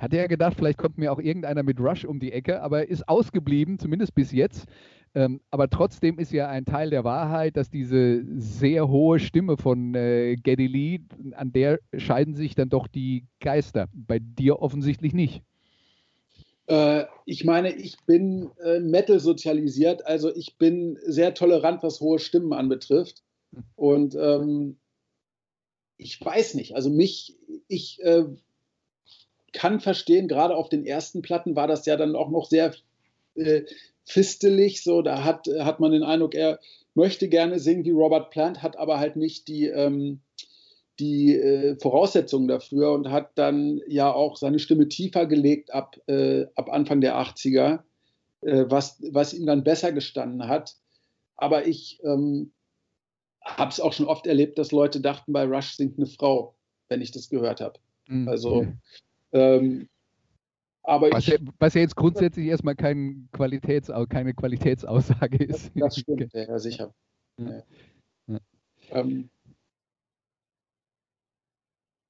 [0.00, 3.08] Hatte ja gedacht, vielleicht kommt mir auch irgendeiner mit Rush um die Ecke, aber ist
[3.08, 4.66] ausgeblieben, zumindest bis jetzt.
[5.14, 9.94] Ähm, aber trotzdem ist ja ein Teil der Wahrheit, dass diese sehr hohe Stimme von
[9.94, 11.00] äh, Geddy Lee,
[11.32, 13.88] an der scheiden sich dann doch die Geister.
[13.92, 15.42] Bei dir offensichtlich nicht.
[16.66, 22.18] Äh, ich meine, ich bin äh, Metal sozialisiert, also ich bin sehr tolerant, was hohe
[22.18, 23.22] Stimmen anbetrifft.
[23.76, 24.78] Und ähm,
[25.98, 27.36] ich weiß nicht, also mich,
[27.68, 28.24] ich äh,
[29.52, 32.74] kann verstehen, gerade auf den ersten Platten war das ja dann auch noch sehr
[33.34, 33.62] äh,
[34.04, 36.58] fistelig, so, da hat, hat man den Eindruck, er
[36.94, 40.20] möchte gerne singen wie Robert Plant, hat aber halt nicht die, ähm,
[40.98, 46.46] die äh, Voraussetzungen dafür und hat dann ja auch seine Stimme tiefer gelegt ab, äh,
[46.54, 47.80] ab Anfang der 80er,
[48.42, 50.76] äh, was, was ihm dann besser gestanden hat.
[51.36, 52.52] Aber ich ähm,
[53.44, 56.54] habe es auch schon oft erlebt, dass Leute dachten, bei Rush singt eine Frau,
[56.88, 57.78] wenn ich das gehört habe.
[58.06, 58.28] Mhm.
[58.28, 58.66] Also
[59.32, 59.88] ähm,
[60.84, 65.70] aber was, ich, ja, was, ja, jetzt grundsätzlich erstmal kein Qualitäts, keine Qualitätsaussage ist.
[65.74, 66.92] Das, stimmt, ja, sicher.
[67.38, 67.62] Ja.
[68.26, 68.40] Ja.
[68.90, 69.30] Ähm,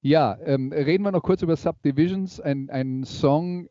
[0.01, 3.69] ja ähm, reden wir noch kurz über Subdivisions, ein, ein Song,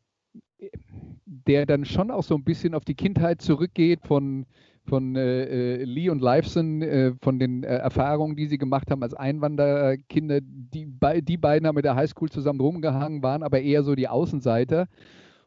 [1.24, 4.46] der dann schon auch so ein bisschen auf die Kindheit zurückgeht von
[4.84, 9.02] von äh, äh, Lee und Lifeson, äh, von den äh, Erfahrungen, die sie gemacht haben
[9.02, 10.40] als Einwanderkinder.
[10.42, 10.86] Die,
[11.22, 14.88] die beiden haben mit der Highschool zusammen rumgehangen, waren aber eher so die Außenseiter.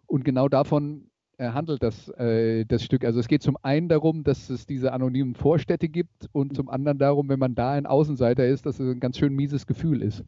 [0.05, 3.03] Und genau davon äh, handelt das, äh, das Stück.
[3.03, 6.97] Also es geht zum einen darum, dass es diese anonymen Vorstädte gibt und zum anderen
[6.97, 10.23] darum, wenn man da ein Außenseiter ist, dass es ein ganz schön mieses Gefühl ist.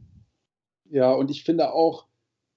[0.89, 2.07] Ja, und ich finde auch,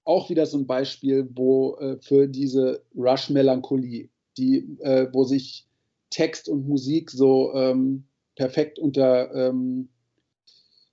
[0.03, 4.77] auch wieder so ein Beispiel, wo für diese Rush-Melancholie, die,
[5.11, 5.67] wo sich
[6.11, 8.03] Text und Musik so ähm,
[8.35, 9.89] perfekt unter ähm,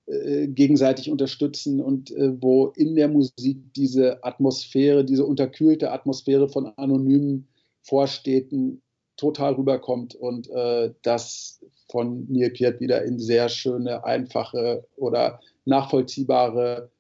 [0.06, 6.66] äh, gegenseitig unterstützen und äh, wo in der Musik diese Atmosphäre, diese unterkühlte Atmosphäre von
[6.78, 7.46] anonymen
[7.82, 8.80] Vorstädten
[9.18, 11.60] total rüberkommt und äh, das
[11.90, 16.90] von Neil Peart wieder in sehr schöne, einfache oder nachvollziehbare,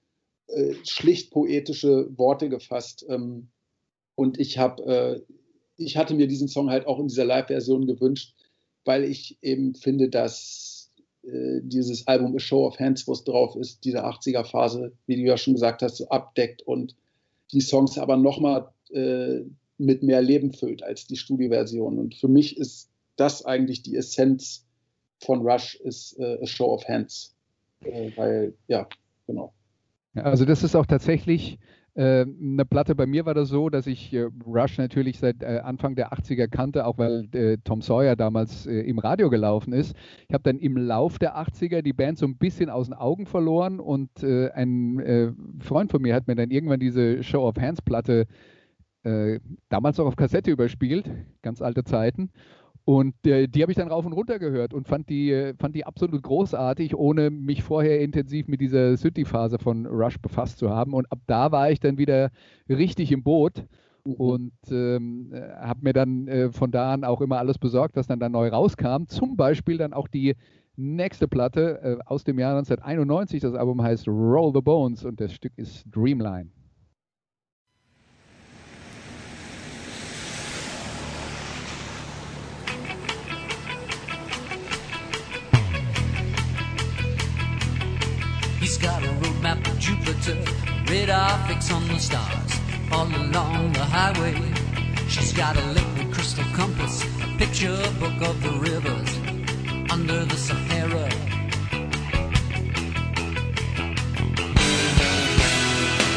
[0.48, 3.06] äh, schlicht poetische Worte gefasst.
[3.08, 3.48] Ähm,
[4.16, 5.20] und ich habe äh,
[5.78, 8.34] ich hatte mir diesen Song halt auch in dieser Live-Version gewünscht,
[8.84, 10.90] weil ich eben finde, dass
[11.22, 15.22] äh, dieses Album A Show of Hands, wo es drauf ist, diese 80er-Phase, wie du
[15.22, 16.96] ja schon gesagt hast, so abdeckt und
[17.52, 19.40] die Songs aber nochmal äh,
[19.78, 21.98] mit mehr Leben füllt als die Studioversion.
[21.98, 24.66] Und für mich ist das eigentlich die Essenz
[25.20, 27.34] von Rush, ist äh, A Show of Hands.
[27.84, 28.88] Äh, weil, ja,
[29.26, 29.52] genau.
[30.14, 31.58] Also das ist auch tatsächlich
[31.98, 32.94] eine Platte.
[32.94, 36.46] Bei mir war das so, dass ich äh, Rush natürlich seit äh, Anfang der 80er
[36.46, 39.96] kannte, auch weil äh, Tom Sawyer damals im Radio gelaufen ist.
[40.28, 43.26] Ich habe dann im Lauf der 80er die Band so ein bisschen aus den Augen
[43.26, 48.26] verloren und ein Freund von mir hat mir dann irgendwann diese Show of Hands Platte
[49.68, 51.10] damals auch auf Kassette überspielt,
[51.42, 52.30] ganz alte Zeiten.
[52.88, 55.76] Und äh, die habe ich dann rauf und runter gehört und fand die, äh, fand
[55.76, 60.94] die absolut großartig, ohne mich vorher intensiv mit dieser Synthi-Phase von Rush befasst zu haben.
[60.94, 62.30] Und ab da war ich dann wieder
[62.66, 63.62] richtig im Boot
[64.06, 64.14] mhm.
[64.14, 68.20] und ähm, habe mir dann äh, von da an auch immer alles besorgt, was dann
[68.20, 69.04] da neu rauskam.
[69.06, 70.34] Zum Beispiel dann auch die
[70.76, 73.42] nächste Platte äh, aus dem Jahr 1991.
[73.42, 76.48] Das Album heißt Roll the Bones und das Stück ist Dreamline.
[88.78, 90.38] Got a roadmap to Jupiter,
[90.90, 92.52] radar fix on the stars,
[92.92, 94.34] all along the highway.
[95.08, 99.10] She's got a liquid crystal compass, a picture book of the rivers
[99.90, 101.08] under the Sahara.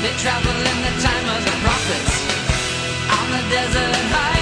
[0.01, 2.16] They travel in the time of the prophets
[3.18, 4.41] on the desert highway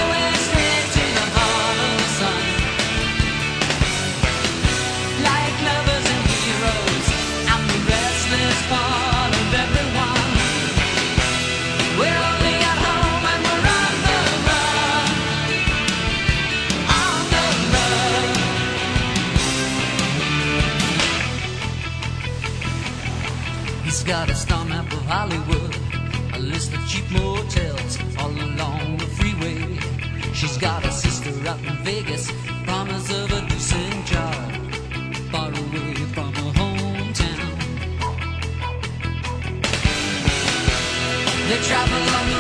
[24.10, 25.76] got a star map of Hollywood,
[26.34, 29.62] a list of cheap motels all along the freeway.
[30.34, 32.32] She's got a sister out in Vegas,
[32.66, 34.52] promise of a decent job,
[35.32, 37.54] far away from her hometown.
[41.50, 42.39] They travel on the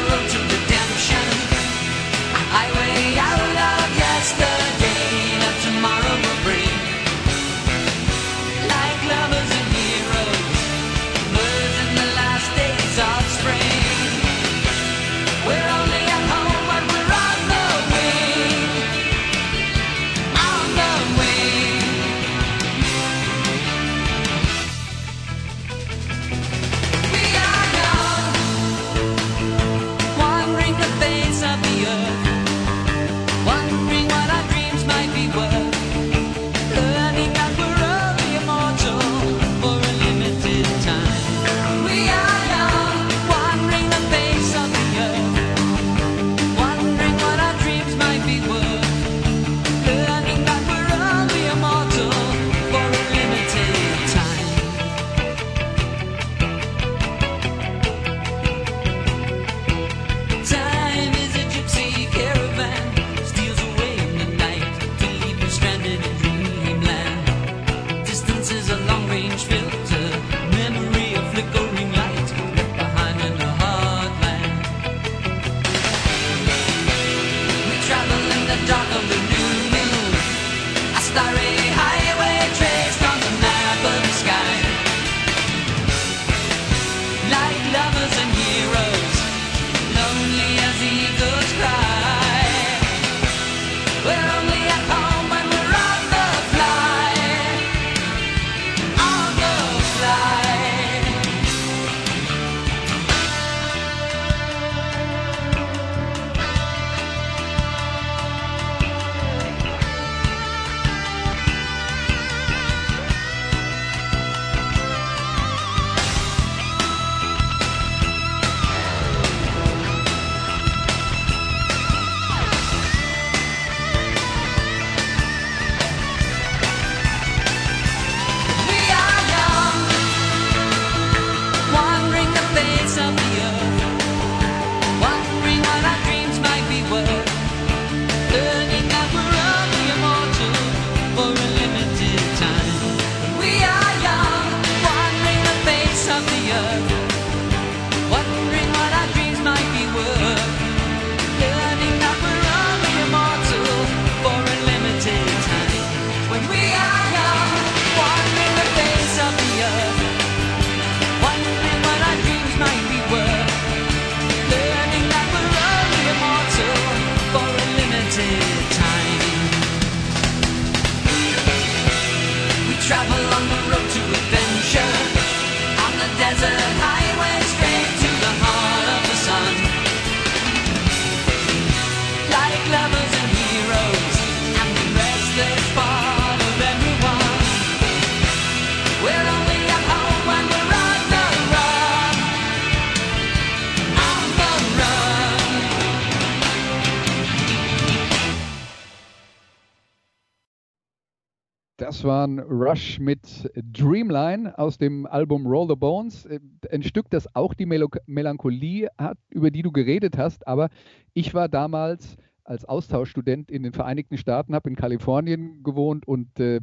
[201.80, 206.26] Das waren Rush mit Dreamline aus dem Album Roll the Bones.
[206.26, 210.46] Äh, ein Stück, das auch die Mel Melancholie hat, über die du geredet hast.
[210.46, 210.68] Aber
[211.14, 216.60] ich war damals als Austauschstudent in den Vereinigten Staaten, habe in Kalifornien gewohnt und äh,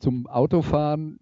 [0.00, 1.18] zum Autofahren,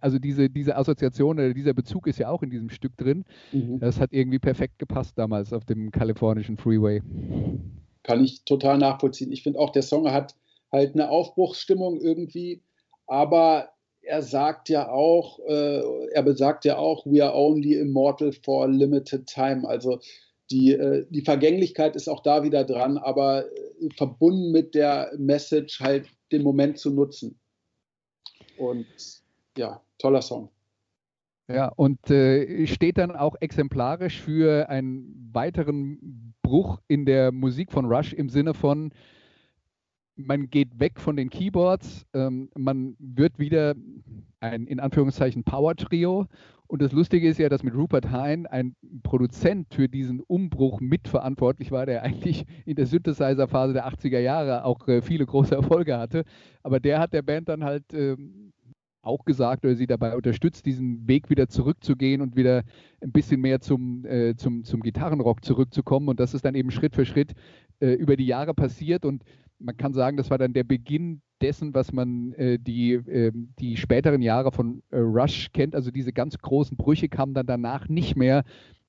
[0.00, 3.26] also diese, diese Assoziation oder dieser Bezug ist ja auch in diesem Stück drin.
[3.52, 3.80] Mhm.
[3.80, 7.02] Das hat irgendwie perfekt gepasst damals auf dem kalifornischen Freeway.
[8.02, 9.30] Kann ich total nachvollziehen.
[9.30, 10.34] Ich finde auch, der Song hat
[10.72, 12.62] halt eine Aufbruchsstimmung irgendwie
[13.08, 13.70] aber
[14.02, 15.82] er sagt ja auch, äh,
[16.12, 19.68] er besagt ja auch, we are only immortal for a limited time.
[19.68, 20.00] Also
[20.50, 25.80] die, äh, die Vergänglichkeit ist auch da wieder dran, aber äh, verbunden mit der Message
[25.80, 27.38] halt den Moment zu nutzen.
[28.56, 28.86] Und
[29.56, 30.50] ja, toller Song.
[31.48, 37.86] Ja, und äh, steht dann auch exemplarisch für einen weiteren Bruch in der Musik von
[37.86, 38.92] Rush im Sinne von,
[40.18, 43.74] man geht weg von den Keyboards, ähm, man wird wieder
[44.40, 46.26] ein in Anführungszeichen Power-Trio.
[46.66, 51.70] Und das Lustige ist ja, dass mit Rupert Hine ein Produzent für diesen Umbruch mitverantwortlich
[51.70, 56.24] war, der eigentlich in der Synthesizer-Phase der 80er Jahre auch äh, viele große Erfolge hatte.
[56.62, 58.16] Aber der hat der Band dann halt äh,
[59.00, 62.64] auch gesagt oder sie dabei unterstützt, diesen Weg wieder zurückzugehen und wieder
[63.00, 66.08] ein bisschen mehr zum, äh, zum, zum Gitarrenrock zurückzukommen.
[66.08, 67.32] Und das ist dann eben Schritt für Schritt
[67.80, 69.06] äh, über die Jahre passiert.
[69.06, 69.22] Und
[69.58, 73.76] man kann sagen, das war dann der Beginn dessen, was man äh, die, äh, die
[73.76, 75.74] späteren Jahre von äh, Rush kennt.
[75.74, 78.44] Also diese ganz großen Brüche kamen dann danach nicht mehr.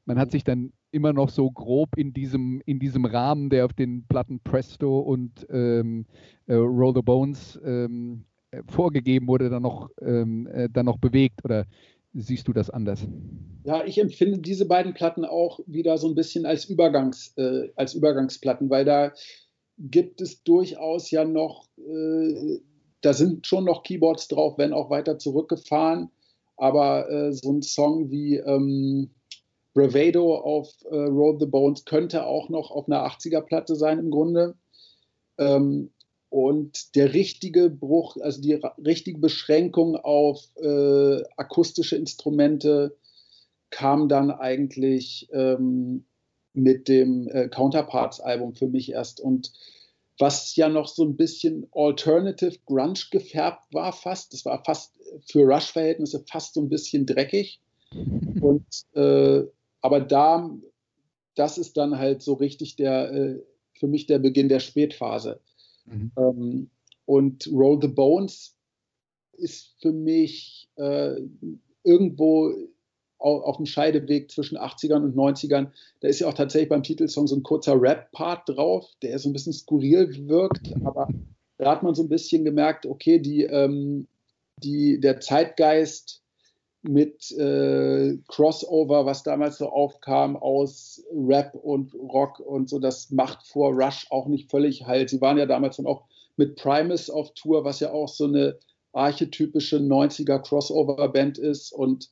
[0.06, 3.74] man hat sich dann immer noch so grob in diesem, in diesem Rahmen, der auf
[3.74, 6.06] den Platten Presto und ähm,
[6.48, 11.46] äh, Roll the Bones ähm, äh, vorgegeben wurde, dann noch, ähm, äh, dann noch bewegt
[11.46, 11.66] oder
[12.14, 13.08] siehst du das anders?
[13.66, 17.94] Ja, ich empfinde diese beiden Platten auch wieder so ein bisschen als, Übergangs, äh, als
[17.94, 19.12] Übergangsplatten, weil da
[19.80, 22.60] gibt es durchaus ja noch, äh,
[23.02, 26.12] da sind schon noch Keyboards drauf, wenn auch weiter zurückgefahren,
[26.58, 29.12] aber äh, so ein Song wie ähm,
[29.74, 34.56] Bravado auf äh, Roll the Bones könnte auch noch auf einer 80er-Platte sein im Grunde.
[35.38, 35.92] Ähm,
[36.30, 42.96] und der richtige Bruch, also die richtige Beschränkung auf äh, akustische Instrumente
[43.72, 46.06] kam dann eigentlich ähm,
[46.54, 49.20] mit dem äh, Counterparts-Album für mich erst.
[49.20, 49.52] Und
[50.18, 54.94] was ja noch so ein bisschen Alternative Grunge gefärbt war, fast, das war fast
[55.26, 57.62] für Rush-Verhältnisse fast so ein bisschen dreckig.
[58.42, 59.44] Und äh,
[59.82, 60.50] aber da,
[61.36, 63.40] das ist dann halt so richtig der, äh,
[63.74, 65.40] für mich der Beginn der Spätphase.
[65.86, 66.12] Mhm.
[66.18, 66.70] Ähm,
[67.06, 68.56] und Roll the Bones
[69.34, 71.16] ist für mich äh,
[71.84, 72.54] irgendwo
[73.20, 75.68] auf, dem Scheideweg zwischen 80ern und 90ern.
[76.00, 79.34] Da ist ja auch tatsächlich beim Titelsong so ein kurzer Rap-Part drauf, der so ein
[79.34, 81.10] bisschen skurril wirkt, aber
[81.58, 84.08] da hat man so ein bisschen gemerkt, okay, die, ähm,
[84.58, 86.22] die, der Zeitgeist
[86.82, 93.46] mit äh, Crossover, was damals so aufkam aus Rap und Rock und so, das macht
[93.46, 95.10] vor Rush auch nicht völlig halt.
[95.10, 96.06] Sie waren ja damals dann auch
[96.38, 98.58] mit Primus auf Tour, was ja auch so eine
[98.94, 102.10] archetypische 90er Crossover-Band ist und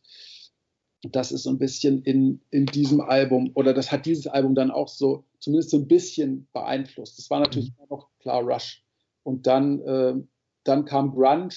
[1.16, 4.72] das ist so ein bisschen in, in diesem Album oder das hat dieses Album dann
[4.72, 7.18] auch so zumindest so ein bisschen beeinflusst.
[7.18, 7.86] Das war natürlich mhm.
[7.90, 8.84] noch klar Rush.
[9.24, 10.16] Und dann, äh,
[10.64, 11.50] dann kam Grunge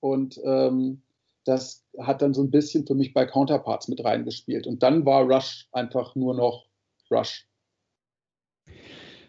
[0.00, 1.02] und ähm,
[1.44, 4.66] das hat dann so ein bisschen für mich bei Counterparts mit reingespielt.
[4.66, 6.66] Und dann war Rush einfach nur noch
[7.10, 7.47] Rush.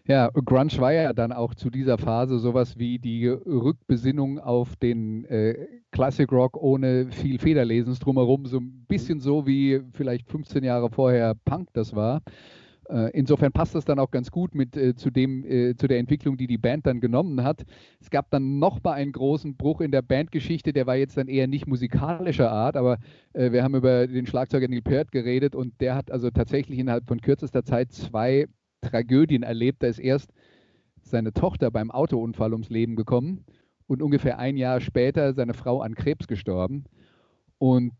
[0.10, 5.24] Ja, Grunge war ja dann auch zu dieser Phase sowas wie die Rückbesinnung auf den
[5.26, 10.90] äh, Classic Rock ohne viel Federlesens drumherum, so ein bisschen so wie vielleicht 15 Jahre
[10.90, 12.24] vorher Punk das war.
[12.90, 16.00] Äh, insofern passt das dann auch ganz gut mit äh, zu, dem, äh, zu der
[16.00, 17.64] Entwicklung, die die Band dann genommen hat.
[18.02, 21.46] Es gab dann nochmal einen großen Bruch in der Bandgeschichte, der war jetzt dann eher
[21.46, 22.98] nicht musikalischer Art, aber
[23.34, 27.08] äh, wir haben über den Schlagzeuger Neil Peart geredet und der hat also tatsächlich innerhalb
[27.08, 28.48] von kürzester Zeit zwei
[28.82, 29.84] Tragödien erlebt.
[29.84, 30.32] Da ist erst
[31.02, 33.46] seine Tochter beim Autounfall ums Leben gekommen
[33.88, 36.86] und ungefähr ein Jahr später seine Frau an Krebs gestorben.
[37.58, 37.92] Und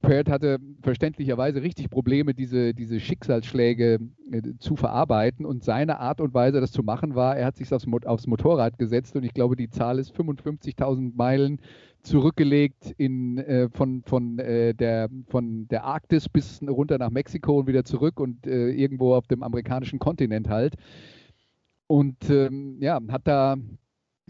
[0.00, 3.98] Peart hatte verständlicherweise richtig Probleme, diese, diese Schicksalsschläge
[4.30, 5.46] äh, zu verarbeiten.
[5.46, 8.78] Und seine Art und Weise, das zu machen, war, er hat sich aufs, aufs Motorrad
[8.78, 11.60] gesetzt und ich glaube, die Zahl ist 55.000 Meilen
[12.02, 17.66] zurückgelegt in, äh, von, von, äh, der, von der Arktis bis runter nach Mexiko und
[17.66, 20.74] wieder zurück und äh, irgendwo auf dem amerikanischen Kontinent halt.
[21.86, 23.56] Und ähm, ja, hat da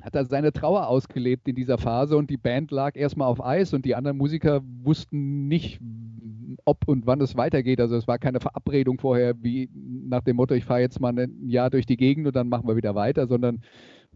[0.01, 3.75] hat er seine Trauer ausgelebt in dieser Phase und die Band lag erstmal auf Eis
[3.75, 5.81] und die anderen Musiker wussten nicht,
[6.65, 7.81] ob und wann es weitergeht.
[7.81, 11.49] Also es war keine Verabredung vorher, wie nach dem Motto, ich fahre jetzt mal ein
[11.49, 13.61] Jahr durch die Gegend und dann machen wir wieder weiter, sondern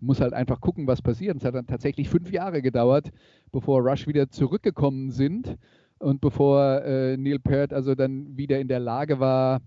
[0.01, 1.37] muss halt einfach gucken, was passiert.
[1.37, 3.11] Es hat dann tatsächlich fünf Jahre gedauert,
[3.53, 5.57] bevor Rush wieder zurückgekommen sind
[5.99, 9.61] und bevor äh, Neil Peart also dann wieder in der Lage war,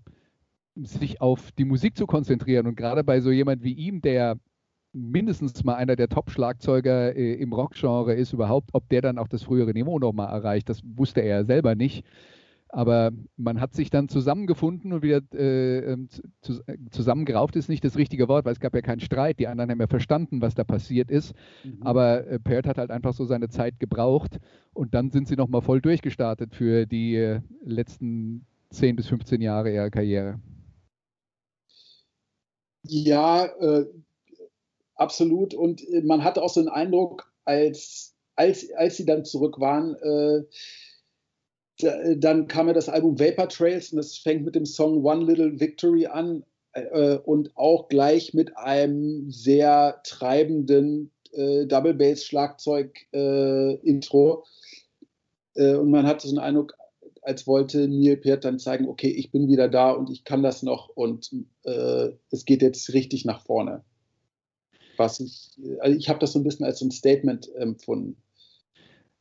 [0.76, 2.66] sich auf die Musik zu konzentrieren.
[2.66, 4.38] Und gerade bei so jemand wie ihm, der
[4.92, 9.42] mindestens mal einer der Top-Schlagzeuger äh, im Rockgenre ist überhaupt, ob der dann auch das
[9.42, 12.04] frühere Niveau nochmal erreicht, das wusste er selber nicht.
[12.70, 16.08] Aber man hat sich dann zusammengefunden und wieder äh, ähm,
[16.42, 16.60] zu,
[16.90, 19.38] zusammengerauft ist nicht das richtige Wort, weil es gab ja keinen Streit.
[19.38, 21.34] Die anderen haben ja verstanden, was da passiert ist.
[21.64, 21.82] Mhm.
[21.82, 24.38] Aber äh, Perth hat halt einfach so seine Zeit gebraucht
[24.74, 29.72] und dann sind sie nochmal voll durchgestartet für die äh, letzten 10 bis 15 Jahre
[29.72, 30.38] ihrer Karriere.
[32.82, 33.86] Ja, äh,
[34.98, 35.54] absolut.
[35.54, 39.94] Und äh, man hatte auch so einen Eindruck, als, als, als sie dann zurück waren,
[39.96, 40.44] äh,
[41.80, 45.24] äh, dann kam ja das Album Vapor Trails und das fängt mit dem Song One
[45.24, 53.06] Little Victory an äh, und auch gleich mit einem sehr treibenden äh, Double Bass Schlagzeug
[53.12, 54.44] äh, Intro.
[55.54, 56.74] und man hatte so einen Eindruck,
[57.22, 60.62] als wollte Neil Peart dann zeigen, okay, ich bin wieder da und ich kann das
[60.62, 61.30] noch und
[61.64, 63.84] es geht jetzt richtig nach vorne
[64.98, 68.16] was ich, also ich habe das so ein bisschen als ein Statement empfunden.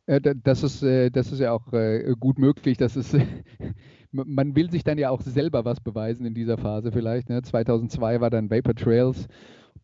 [0.07, 2.77] Das ist, äh, das ist ja auch äh, gut möglich.
[2.77, 3.13] Das ist,
[4.11, 7.27] man will sich dann ja auch selber was beweisen in dieser Phase vielleicht.
[7.27, 7.41] Ne?
[7.41, 9.27] 2002 war dann Vapor Trails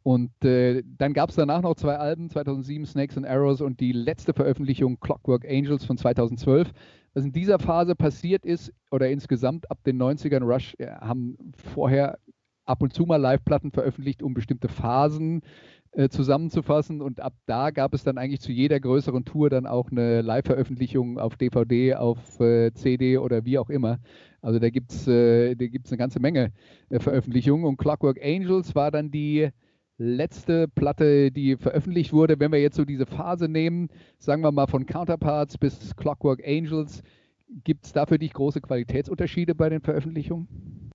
[0.02, 3.92] Und äh, dann gab es danach noch zwei Alben, 2007 Snakes and Arrows und die
[3.92, 6.72] letzte Veröffentlichung Clockwork Angels von 2012.
[7.14, 11.38] Was in dieser Phase passiert ist, oder insgesamt ab den 90ern, Rush äh, haben
[11.74, 12.18] vorher
[12.66, 15.42] ab und zu mal Live-Platten veröffentlicht, um bestimmte Phasen
[15.94, 17.02] äh, zusammenzufassen.
[17.02, 21.20] Und ab da gab es dann eigentlich zu jeder größeren Tour dann auch eine Live-Veröffentlichung
[21.20, 24.00] auf DVD, auf äh, CD oder wie auch immer.
[24.42, 26.52] Also da gibt es äh, eine ganze Menge
[26.90, 27.66] äh, Veröffentlichungen.
[27.66, 29.50] Und Clockwork Angels war dann die
[29.98, 32.40] letzte Platte, die veröffentlicht wurde.
[32.40, 37.04] Wenn wir jetzt so diese Phase nehmen, sagen wir mal von Counterparts bis Clockwork Angels,
[37.64, 40.48] gibt es da für dich große Qualitätsunterschiede bei den Veröffentlichungen?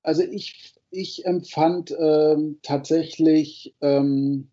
[0.02, 4.48] Also ich, ich empfand ähm, tatsächlich ähm,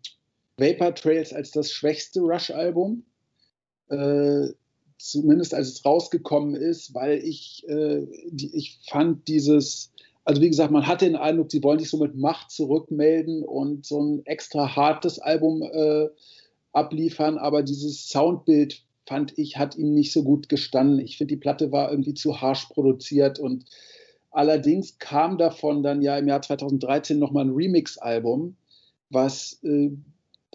[0.56, 3.04] Vapor Trails als das schwächste Rush-Album.
[3.88, 4.48] Äh,
[4.98, 9.92] zumindest als es rausgekommen ist, weil ich, äh, die, ich fand dieses,
[10.24, 13.84] also wie gesagt, man hatte den Eindruck, sie wollen sich so mit Macht zurückmelden und
[13.84, 16.08] so ein extra hartes Album äh,
[16.72, 20.98] abliefern, aber dieses Soundbild fand ich, hat ihnen nicht so gut gestanden.
[20.98, 23.66] Ich finde, die Platte war irgendwie zu harsch produziert und
[24.30, 28.56] allerdings kam davon dann ja im Jahr 2013 nochmal ein Remix-Album,
[29.10, 29.90] was äh,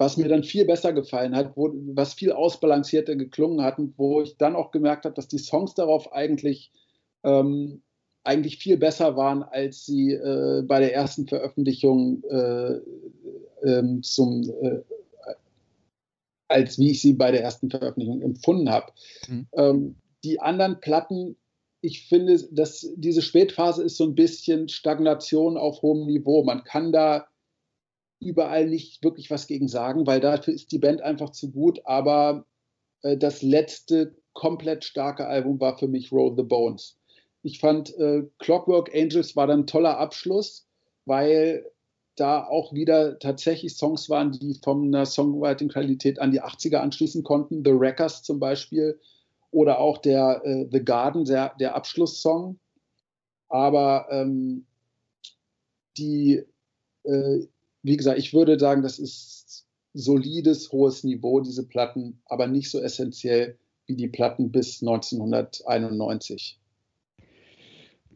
[0.01, 4.23] was mir dann viel besser gefallen hat, wo, was viel ausbalancierter geklungen hat und wo
[4.23, 6.71] ich dann auch gemerkt habe, dass die Songs darauf eigentlich,
[7.23, 7.83] ähm,
[8.23, 12.79] eigentlich viel besser waren, als sie äh, bei der ersten Veröffentlichung äh,
[13.61, 14.79] äh, zum, äh,
[16.47, 18.91] als wie ich sie bei der ersten Veröffentlichung empfunden habe.
[19.27, 19.47] Mhm.
[19.53, 21.35] Ähm, die anderen Platten,
[21.81, 26.43] ich finde, dass diese Spätphase ist so ein bisschen Stagnation auf hohem Niveau.
[26.43, 27.27] Man kann da
[28.21, 31.81] überall nicht wirklich was gegen sagen, weil dafür ist die Band einfach zu gut.
[31.85, 32.45] Aber
[33.01, 36.97] äh, das letzte komplett starke Album war für mich Roll the Bones.
[37.43, 40.67] Ich fand äh, Clockwork Angels war dann ein toller Abschluss,
[41.05, 41.65] weil
[42.15, 47.63] da auch wieder tatsächlich Songs waren, die von einer Songwriting-Qualität an die 80er anschließen konnten.
[47.65, 48.99] The Wreckers zum Beispiel
[49.49, 52.59] oder auch der äh, The Garden, der, der Abschlusssong.
[53.49, 54.65] Aber ähm,
[55.97, 56.43] die
[57.03, 57.39] äh,
[57.83, 62.79] wie gesagt, ich würde sagen, das ist solides, hohes Niveau, diese Platten, aber nicht so
[62.79, 63.57] essentiell
[63.87, 66.59] wie die Platten bis 1991.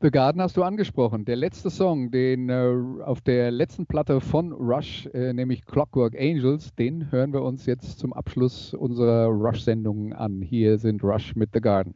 [0.01, 1.23] The Garden hast du angesprochen.
[1.25, 6.75] Der letzte Song, den äh, auf der letzten Platte von Rush, äh, nämlich Clockwork Angels,
[6.75, 10.41] den hören wir uns jetzt zum Abschluss unserer Rush-Sendung an.
[10.41, 11.95] Hier sind Rush mit The Garden.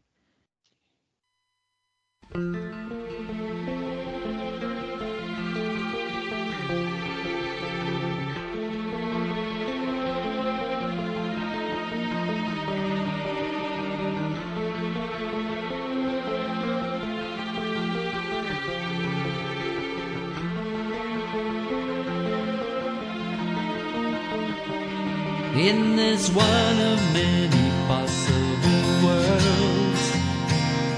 [25.60, 30.04] In this one of many possible worlds.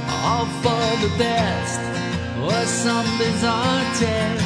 [0.08, 1.82] All for the best
[2.40, 4.46] or some bizarre test.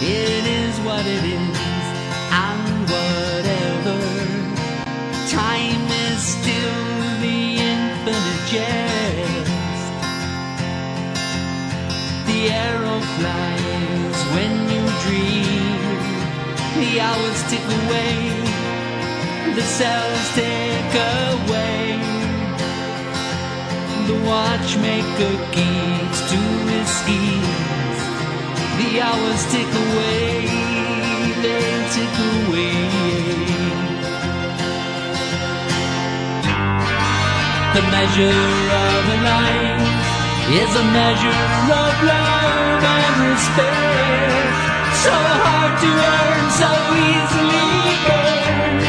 [0.00, 1.58] It is what it is,
[2.30, 3.98] and whatever.
[5.28, 6.82] Time is still
[7.20, 7.40] the
[7.74, 9.50] infinite jest.
[12.26, 12.75] The arrow
[16.96, 18.16] the hours tick away,
[19.54, 20.94] the cells tick
[21.28, 22.00] away.
[24.08, 26.40] The watchmaker keeps to
[26.72, 27.98] his schemes.
[28.80, 30.48] The hours tick away,
[31.44, 32.88] they tick away.
[37.76, 38.48] The measure
[38.88, 39.84] of a life
[40.62, 41.42] is a measure
[41.82, 44.55] of love and respect
[45.06, 45.14] so
[45.46, 46.70] hard to earn, so
[47.10, 48.82] easily burned.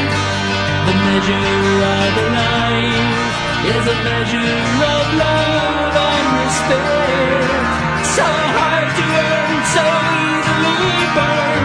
[0.88, 1.54] The measure
[1.94, 3.34] of a life
[3.74, 4.58] is a measure
[4.94, 7.70] of love and respect.
[8.16, 8.26] So
[8.58, 9.84] hard to earn, so
[10.26, 11.57] easily burned.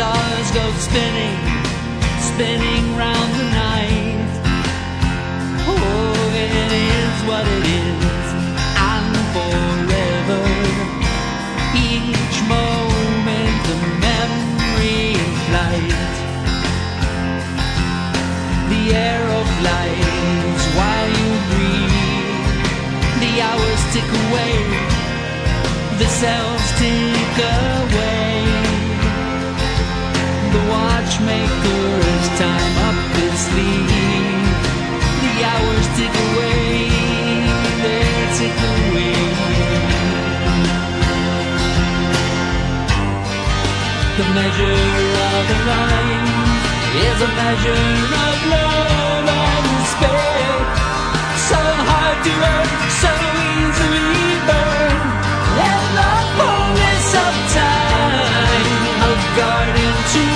[0.00, 1.38] stars go spinning,
[2.30, 4.30] spinning round the night.
[5.68, 8.26] Oh, it is what it is,
[8.92, 10.42] and forever.
[11.92, 13.78] Each moment a
[14.08, 16.14] memory of light.
[18.72, 22.48] The air of light while you breathe.
[23.22, 24.56] The hours tick away,
[26.00, 28.19] the cells tick away
[31.20, 34.48] watchmaker's time up his sleeve.
[35.22, 36.88] The hours tick away,
[37.82, 38.04] they
[38.36, 39.14] tick away.
[44.16, 44.84] The measure
[45.32, 46.30] of a life
[47.08, 47.88] is a measure
[48.24, 50.56] of love and despair.
[51.48, 52.68] So hard to earn,
[53.02, 53.12] so
[53.60, 55.00] easily burn.
[55.68, 60.29] And the fullness of time, a garden to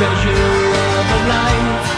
[0.00, 1.88] treasure of a life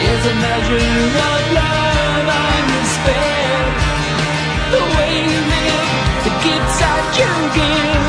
[0.00, 0.92] is a measure
[1.28, 3.56] of love and despair.
[4.72, 5.84] The way you live,
[6.24, 8.03] the gifts that you give,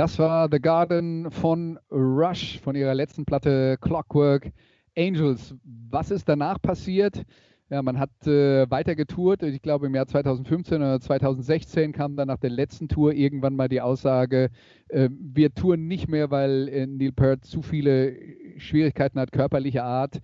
[0.00, 4.50] Das war The Garden von Rush von ihrer letzten Platte Clockwork
[4.96, 5.54] Angels.
[5.90, 7.22] Was ist danach passiert?
[7.68, 9.42] Ja, man hat äh, weiter getourt.
[9.42, 13.68] Ich glaube, im Jahr 2015 oder 2016 kam dann nach der letzten Tour irgendwann mal
[13.68, 14.48] die Aussage,
[14.88, 18.16] äh, wir touren nicht mehr, weil äh, Neil Peart zu viele
[18.56, 20.20] Schwierigkeiten hat, körperlicher Art.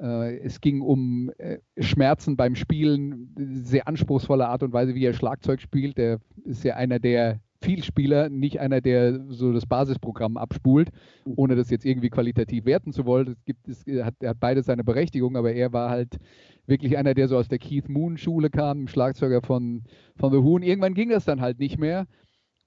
[0.00, 5.12] Äh, es ging um äh, Schmerzen beim Spielen, sehr anspruchsvolle Art und Weise, wie er
[5.12, 5.98] Schlagzeug spielt.
[5.98, 10.90] Er ist ja einer der Vielspieler, nicht einer, der so das Basisprogramm abspult,
[11.24, 13.28] ohne das jetzt irgendwie qualitativ werten zu wollen.
[13.28, 16.18] Es gibt, es hat, er hat beide seine Berechtigung, aber er war halt
[16.66, 19.82] wirklich einer, der so aus der Keith Moon Schule kam, Schlagzeuger von,
[20.16, 20.54] von The Who.
[20.56, 22.06] Und irgendwann ging das dann halt nicht mehr.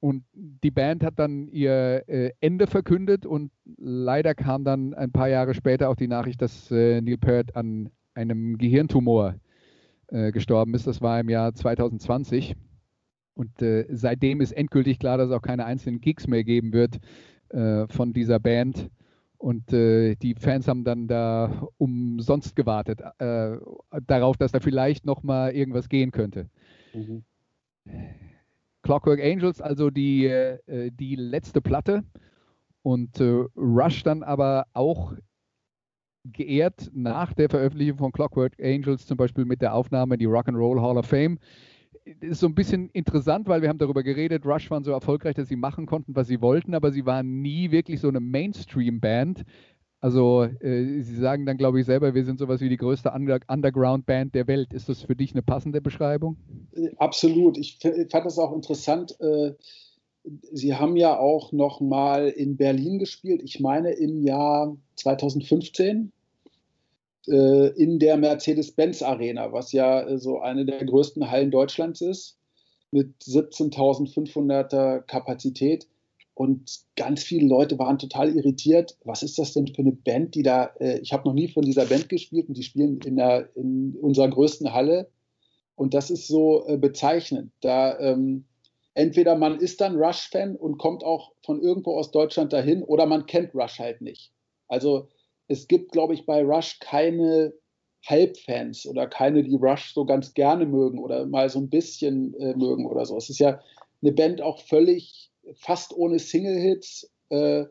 [0.01, 5.30] Und die Band hat dann ihr äh, Ende verkündet und leider kam dann ein paar
[5.30, 9.35] Jahre später auch die Nachricht, dass äh, Neil Peart an einem Gehirntumor
[10.07, 10.88] äh, gestorben ist.
[10.88, 12.55] Das war im Jahr 2020.
[13.33, 16.99] Und äh, seitdem ist endgültig klar, dass es auch keine einzelnen Gigs mehr geben wird
[17.49, 18.89] äh, von dieser Band.
[19.37, 25.51] Und äh, die Fans haben dann da umsonst gewartet, darauf, dass da vielleicht noch mal
[25.51, 26.47] irgendwas gehen könnte.
[26.93, 27.23] Mhm.
[28.83, 32.03] Clockwork Angels, also die, äh, die letzte Platte.
[32.83, 35.13] Und äh, Rush dann aber auch
[36.23, 40.81] geehrt nach der Veröffentlichung von Clockwork Angels, zum Beispiel mit der Aufnahme in die Rock'n'Roll
[40.81, 41.39] Hall of Fame.
[42.03, 45.47] Ist so ein bisschen interessant, weil wir haben darüber geredet, Rush waren so erfolgreich, dass
[45.47, 49.43] sie machen konnten, was sie wollten, aber sie waren nie wirklich so eine Mainstream-Band.
[49.99, 53.39] Also äh, Sie sagen dann, glaube ich, selber, wir sind sowas wie die größte Under
[53.47, 54.73] Underground-Band der Welt.
[54.73, 56.37] Ist das für dich eine passende Beschreibung?
[56.73, 57.59] Äh, absolut.
[57.59, 59.15] Ich fand das auch interessant.
[59.19, 59.53] Äh,
[60.51, 63.41] Sie haben ja auch noch mal in Berlin gespielt.
[63.43, 66.20] Ich meine im Jahr 2015 äh,
[67.27, 72.38] in der Mercedes-Benz Arena, was ja äh, so eine der größten Hallen Deutschlands ist,
[72.91, 75.88] mit 17.500er Kapazität.
[76.34, 78.98] Und ganz viele Leute waren total irritiert.
[79.03, 81.64] Was ist das denn für eine Band, die da, äh, ich habe noch nie von
[81.64, 85.10] dieser Band gespielt und die spielen in, der, in unserer größten Halle.
[85.76, 87.52] Und das ist so äh, bezeichnend.
[87.61, 88.45] Da ähm,
[88.93, 93.26] entweder man ist dann Rush-Fan und kommt auch von irgendwo aus Deutschland dahin oder man
[93.26, 94.31] kennt Rush halt nicht.
[94.68, 95.10] Also
[95.51, 97.53] es gibt, glaube ich, bei Rush keine
[98.07, 102.55] Halbfans oder keine, die Rush so ganz gerne mögen oder mal so ein bisschen äh,
[102.55, 103.17] mögen oder so.
[103.17, 103.59] Es ist ja
[104.01, 107.65] eine Band auch völlig fast ohne Single-Hits äh,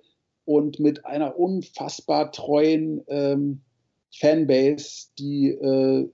[0.45, 3.63] und mit einer unfassbar treuen ähm,
[4.13, 6.09] Fanbase, die, äh,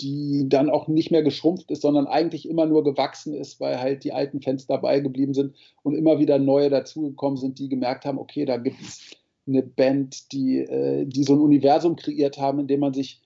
[0.00, 4.02] die dann auch nicht mehr geschrumpft ist, sondern eigentlich immer nur gewachsen ist, weil halt
[4.04, 8.18] die alten Fans dabei geblieben sind und immer wieder neue dazugekommen sind, die gemerkt haben,
[8.18, 9.16] okay, da gibt es
[9.50, 13.20] eine Band, die, äh, die so ein Universum kreiert haben, in dem man sich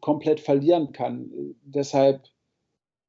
[0.00, 1.30] komplett verlieren kann.
[1.62, 2.28] Deshalb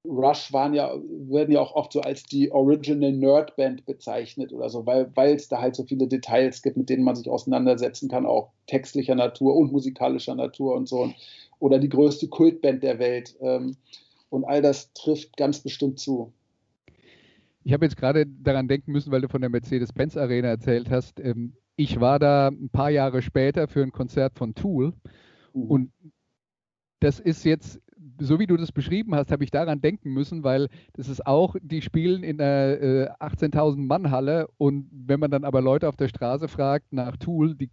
[0.07, 4.69] Rush waren ja, werden ja auch oft so als die Original Nerd Band bezeichnet oder
[4.69, 8.25] so, weil es da halt so viele Details gibt, mit denen man sich auseinandersetzen kann,
[8.25, 11.11] auch textlicher Natur und musikalischer Natur und so.
[11.59, 13.35] Oder die größte Kultband der Welt.
[13.41, 13.75] Ähm,
[14.29, 16.31] und all das trifft ganz bestimmt zu.
[17.63, 21.19] Ich habe jetzt gerade daran denken müssen, weil du von der Mercedes-Benz Arena erzählt hast.
[21.77, 24.93] Ich war da ein paar Jahre später für ein Konzert von Tool
[25.53, 25.63] mhm.
[25.63, 25.91] und
[26.99, 27.79] das ist jetzt
[28.19, 31.55] so wie du das beschrieben hast, habe ich daran denken müssen, weil das ist auch,
[31.61, 35.95] die spielen in einer äh, 18.000 Mann Halle und wenn man dann aber Leute auf
[35.95, 37.69] der Straße fragt nach Tool, die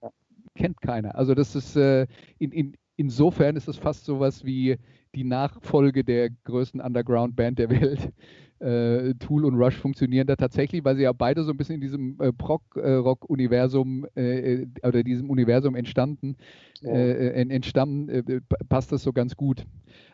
[0.54, 1.14] kennt keiner.
[1.14, 2.06] Also das ist äh,
[2.38, 4.76] in, in, insofern ist es fast sowas wie
[5.14, 8.12] die Nachfolge der größten Underground-Band der Welt
[8.60, 11.80] äh, Tool und Rush funktionieren da tatsächlich, weil sie ja beide so ein bisschen in
[11.80, 16.36] diesem äh, Prog-Rock-Universum äh, äh, oder diesem Universum entstanden,
[16.80, 16.90] ja.
[16.90, 19.64] Äh, entstammen, passt das so ganz gut.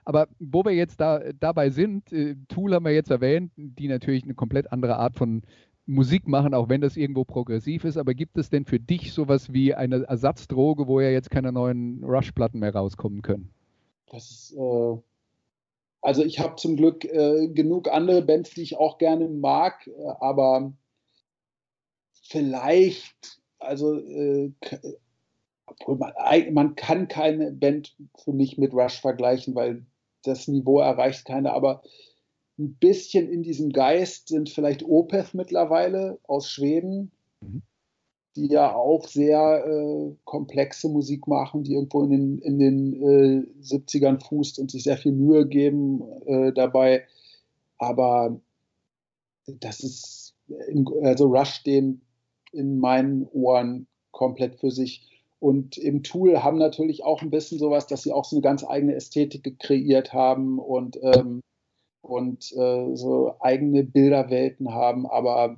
[0.04, 2.14] Aber wo wir jetzt da, dabei sind,
[2.48, 5.42] Tool haben wir jetzt erwähnt, die natürlich eine komplett andere Art von
[5.86, 7.96] Musik machen, auch wenn das irgendwo progressiv ist.
[7.96, 12.04] Aber gibt es denn für dich sowas wie eine Ersatzdroge, wo ja jetzt keine neuen
[12.04, 13.50] Rush-Platten mehr rauskommen können?
[14.10, 14.96] Das ist, äh,
[16.02, 19.92] also ich habe zum Glück äh, genug andere Bands, die ich auch gerne mag, äh,
[20.20, 20.72] aber
[22.22, 24.52] vielleicht, also äh,
[25.86, 26.12] man,
[26.52, 29.86] man, kann keine Band für mich mit Rush vergleichen, weil
[30.22, 31.82] das Niveau erreicht keine, aber
[32.58, 37.12] ein bisschen in diesem Geist sind vielleicht Opeth mittlerweile aus Schweden.
[37.40, 37.62] Mhm
[38.36, 43.62] die ja auch sehr äh, komplexe Musik machen, die irgendwo in den, in den äh,
[43.62, 47.04] 70ern fußt und sich sehr viel Mühe geben äh, dabei.
[47.78, 48.40] Aber
[49.46, 50.34] das ist,
[50.68, 52.02] in, also Rush stehen
[52.52, 55.06] in meinen Ohren komplett für sich.
[55.40, 58.62] Und im Tool haben natürlich auch ein bisschen sowas, dass sie auch so eine ganz
[58.64, 61.40] eigene Ästhetik kreiert haben und, ähm,
[62.02, 65.06] und äh, so eigene Bilderwelten haben.
[65.06, 65.56] Aber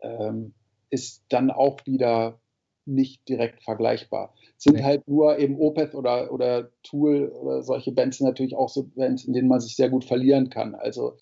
[0.00, 0.54] ähm,
[0.92, 2.38] ist dann auch wieder
[2.84, 4.34] nicht direkt vergleichbar.
[4.58, 4.82] Sind nee.
[4.82, 9.32] halt nur eben Opeth oder, oder Tool oder solche Bands natürlich auch so Bands, in
[9.32, 10.74] denen man sich sehr gut verlieren kann.
[10.74, 11.16] Also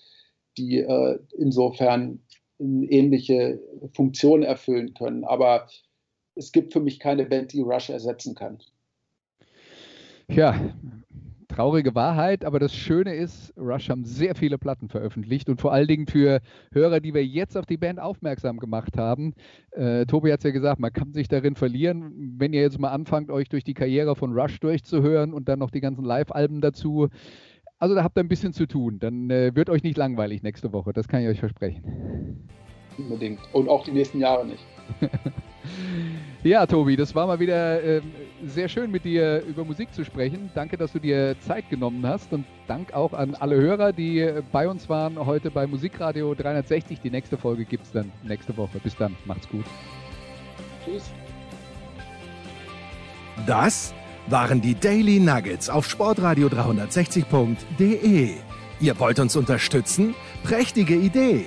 [0.57, 2.21] die äh, insofern
[2.59, 3.61] ähnliche
[3.95, 5.25] Funktionen erfüllen können.
[5.25, 5.69] Aber
[6.35, 8.59] es gibt für mich keine Band, die Rush ersetzen kann.
[10.29, 10.75] Ja,
[11.51, 15.89] traurige Wahrheit, aber das Schöne ist, Rush haben sehr viele Platten veröffentlicht und vor allen
[15.89, 16.41] Dingen für
[16.73, 19.35] Hörer, die wir jetzt auf die Band aufmerksam gemacht haben.
[19.73, 22.37] Äh, Tobi hat es ja gesagt, man kann sich darin verlieren.
[22.39, 25.71] Wenn ihr jetzt mal anfangt, euch durch die Karriere von Rush durchzuhören und dann noch
[25.71, 27.09] die ganzen Live-Alben dazu,
[27.79, 28.99] also da habt ihr ein bisschen zu tun.
[29.01, 32.49] Dann äh, wird euch nicht langweilig nächste Woche, das kann ich euch versprechen.
[32.97, 33.41] Unbedingt.
[33.53, 34.65] Und auch die nächsten Jahre nicht.
[36.43, 38.01] ja, Tobi, das war mal wieder äh,
[38.47, 40.51] sehr schön mit dir über Musik zu sprechen.
[40.55, 44.69] Danke, dass du dir Zeit genommen hast und Dank auch an alle Hörer, die bei
[44.69, 47.01] uns waren heute bei Musikradio 360.
[47.01, 48.79] Die nächste Folge gibt es dann nächste Woche.
[48.83, 49.65] Bis dann, macht's gut.
[50.85, 51.11] Tschüss.
[53.47, 53.95] Das
[54.29, 58.31] waren die Daily Nuggets auf sportradio 360.de.
[58.81, 60.15] Ihr wollt uns unterstützen?
[60.43, 61.47] Prächtige Idee!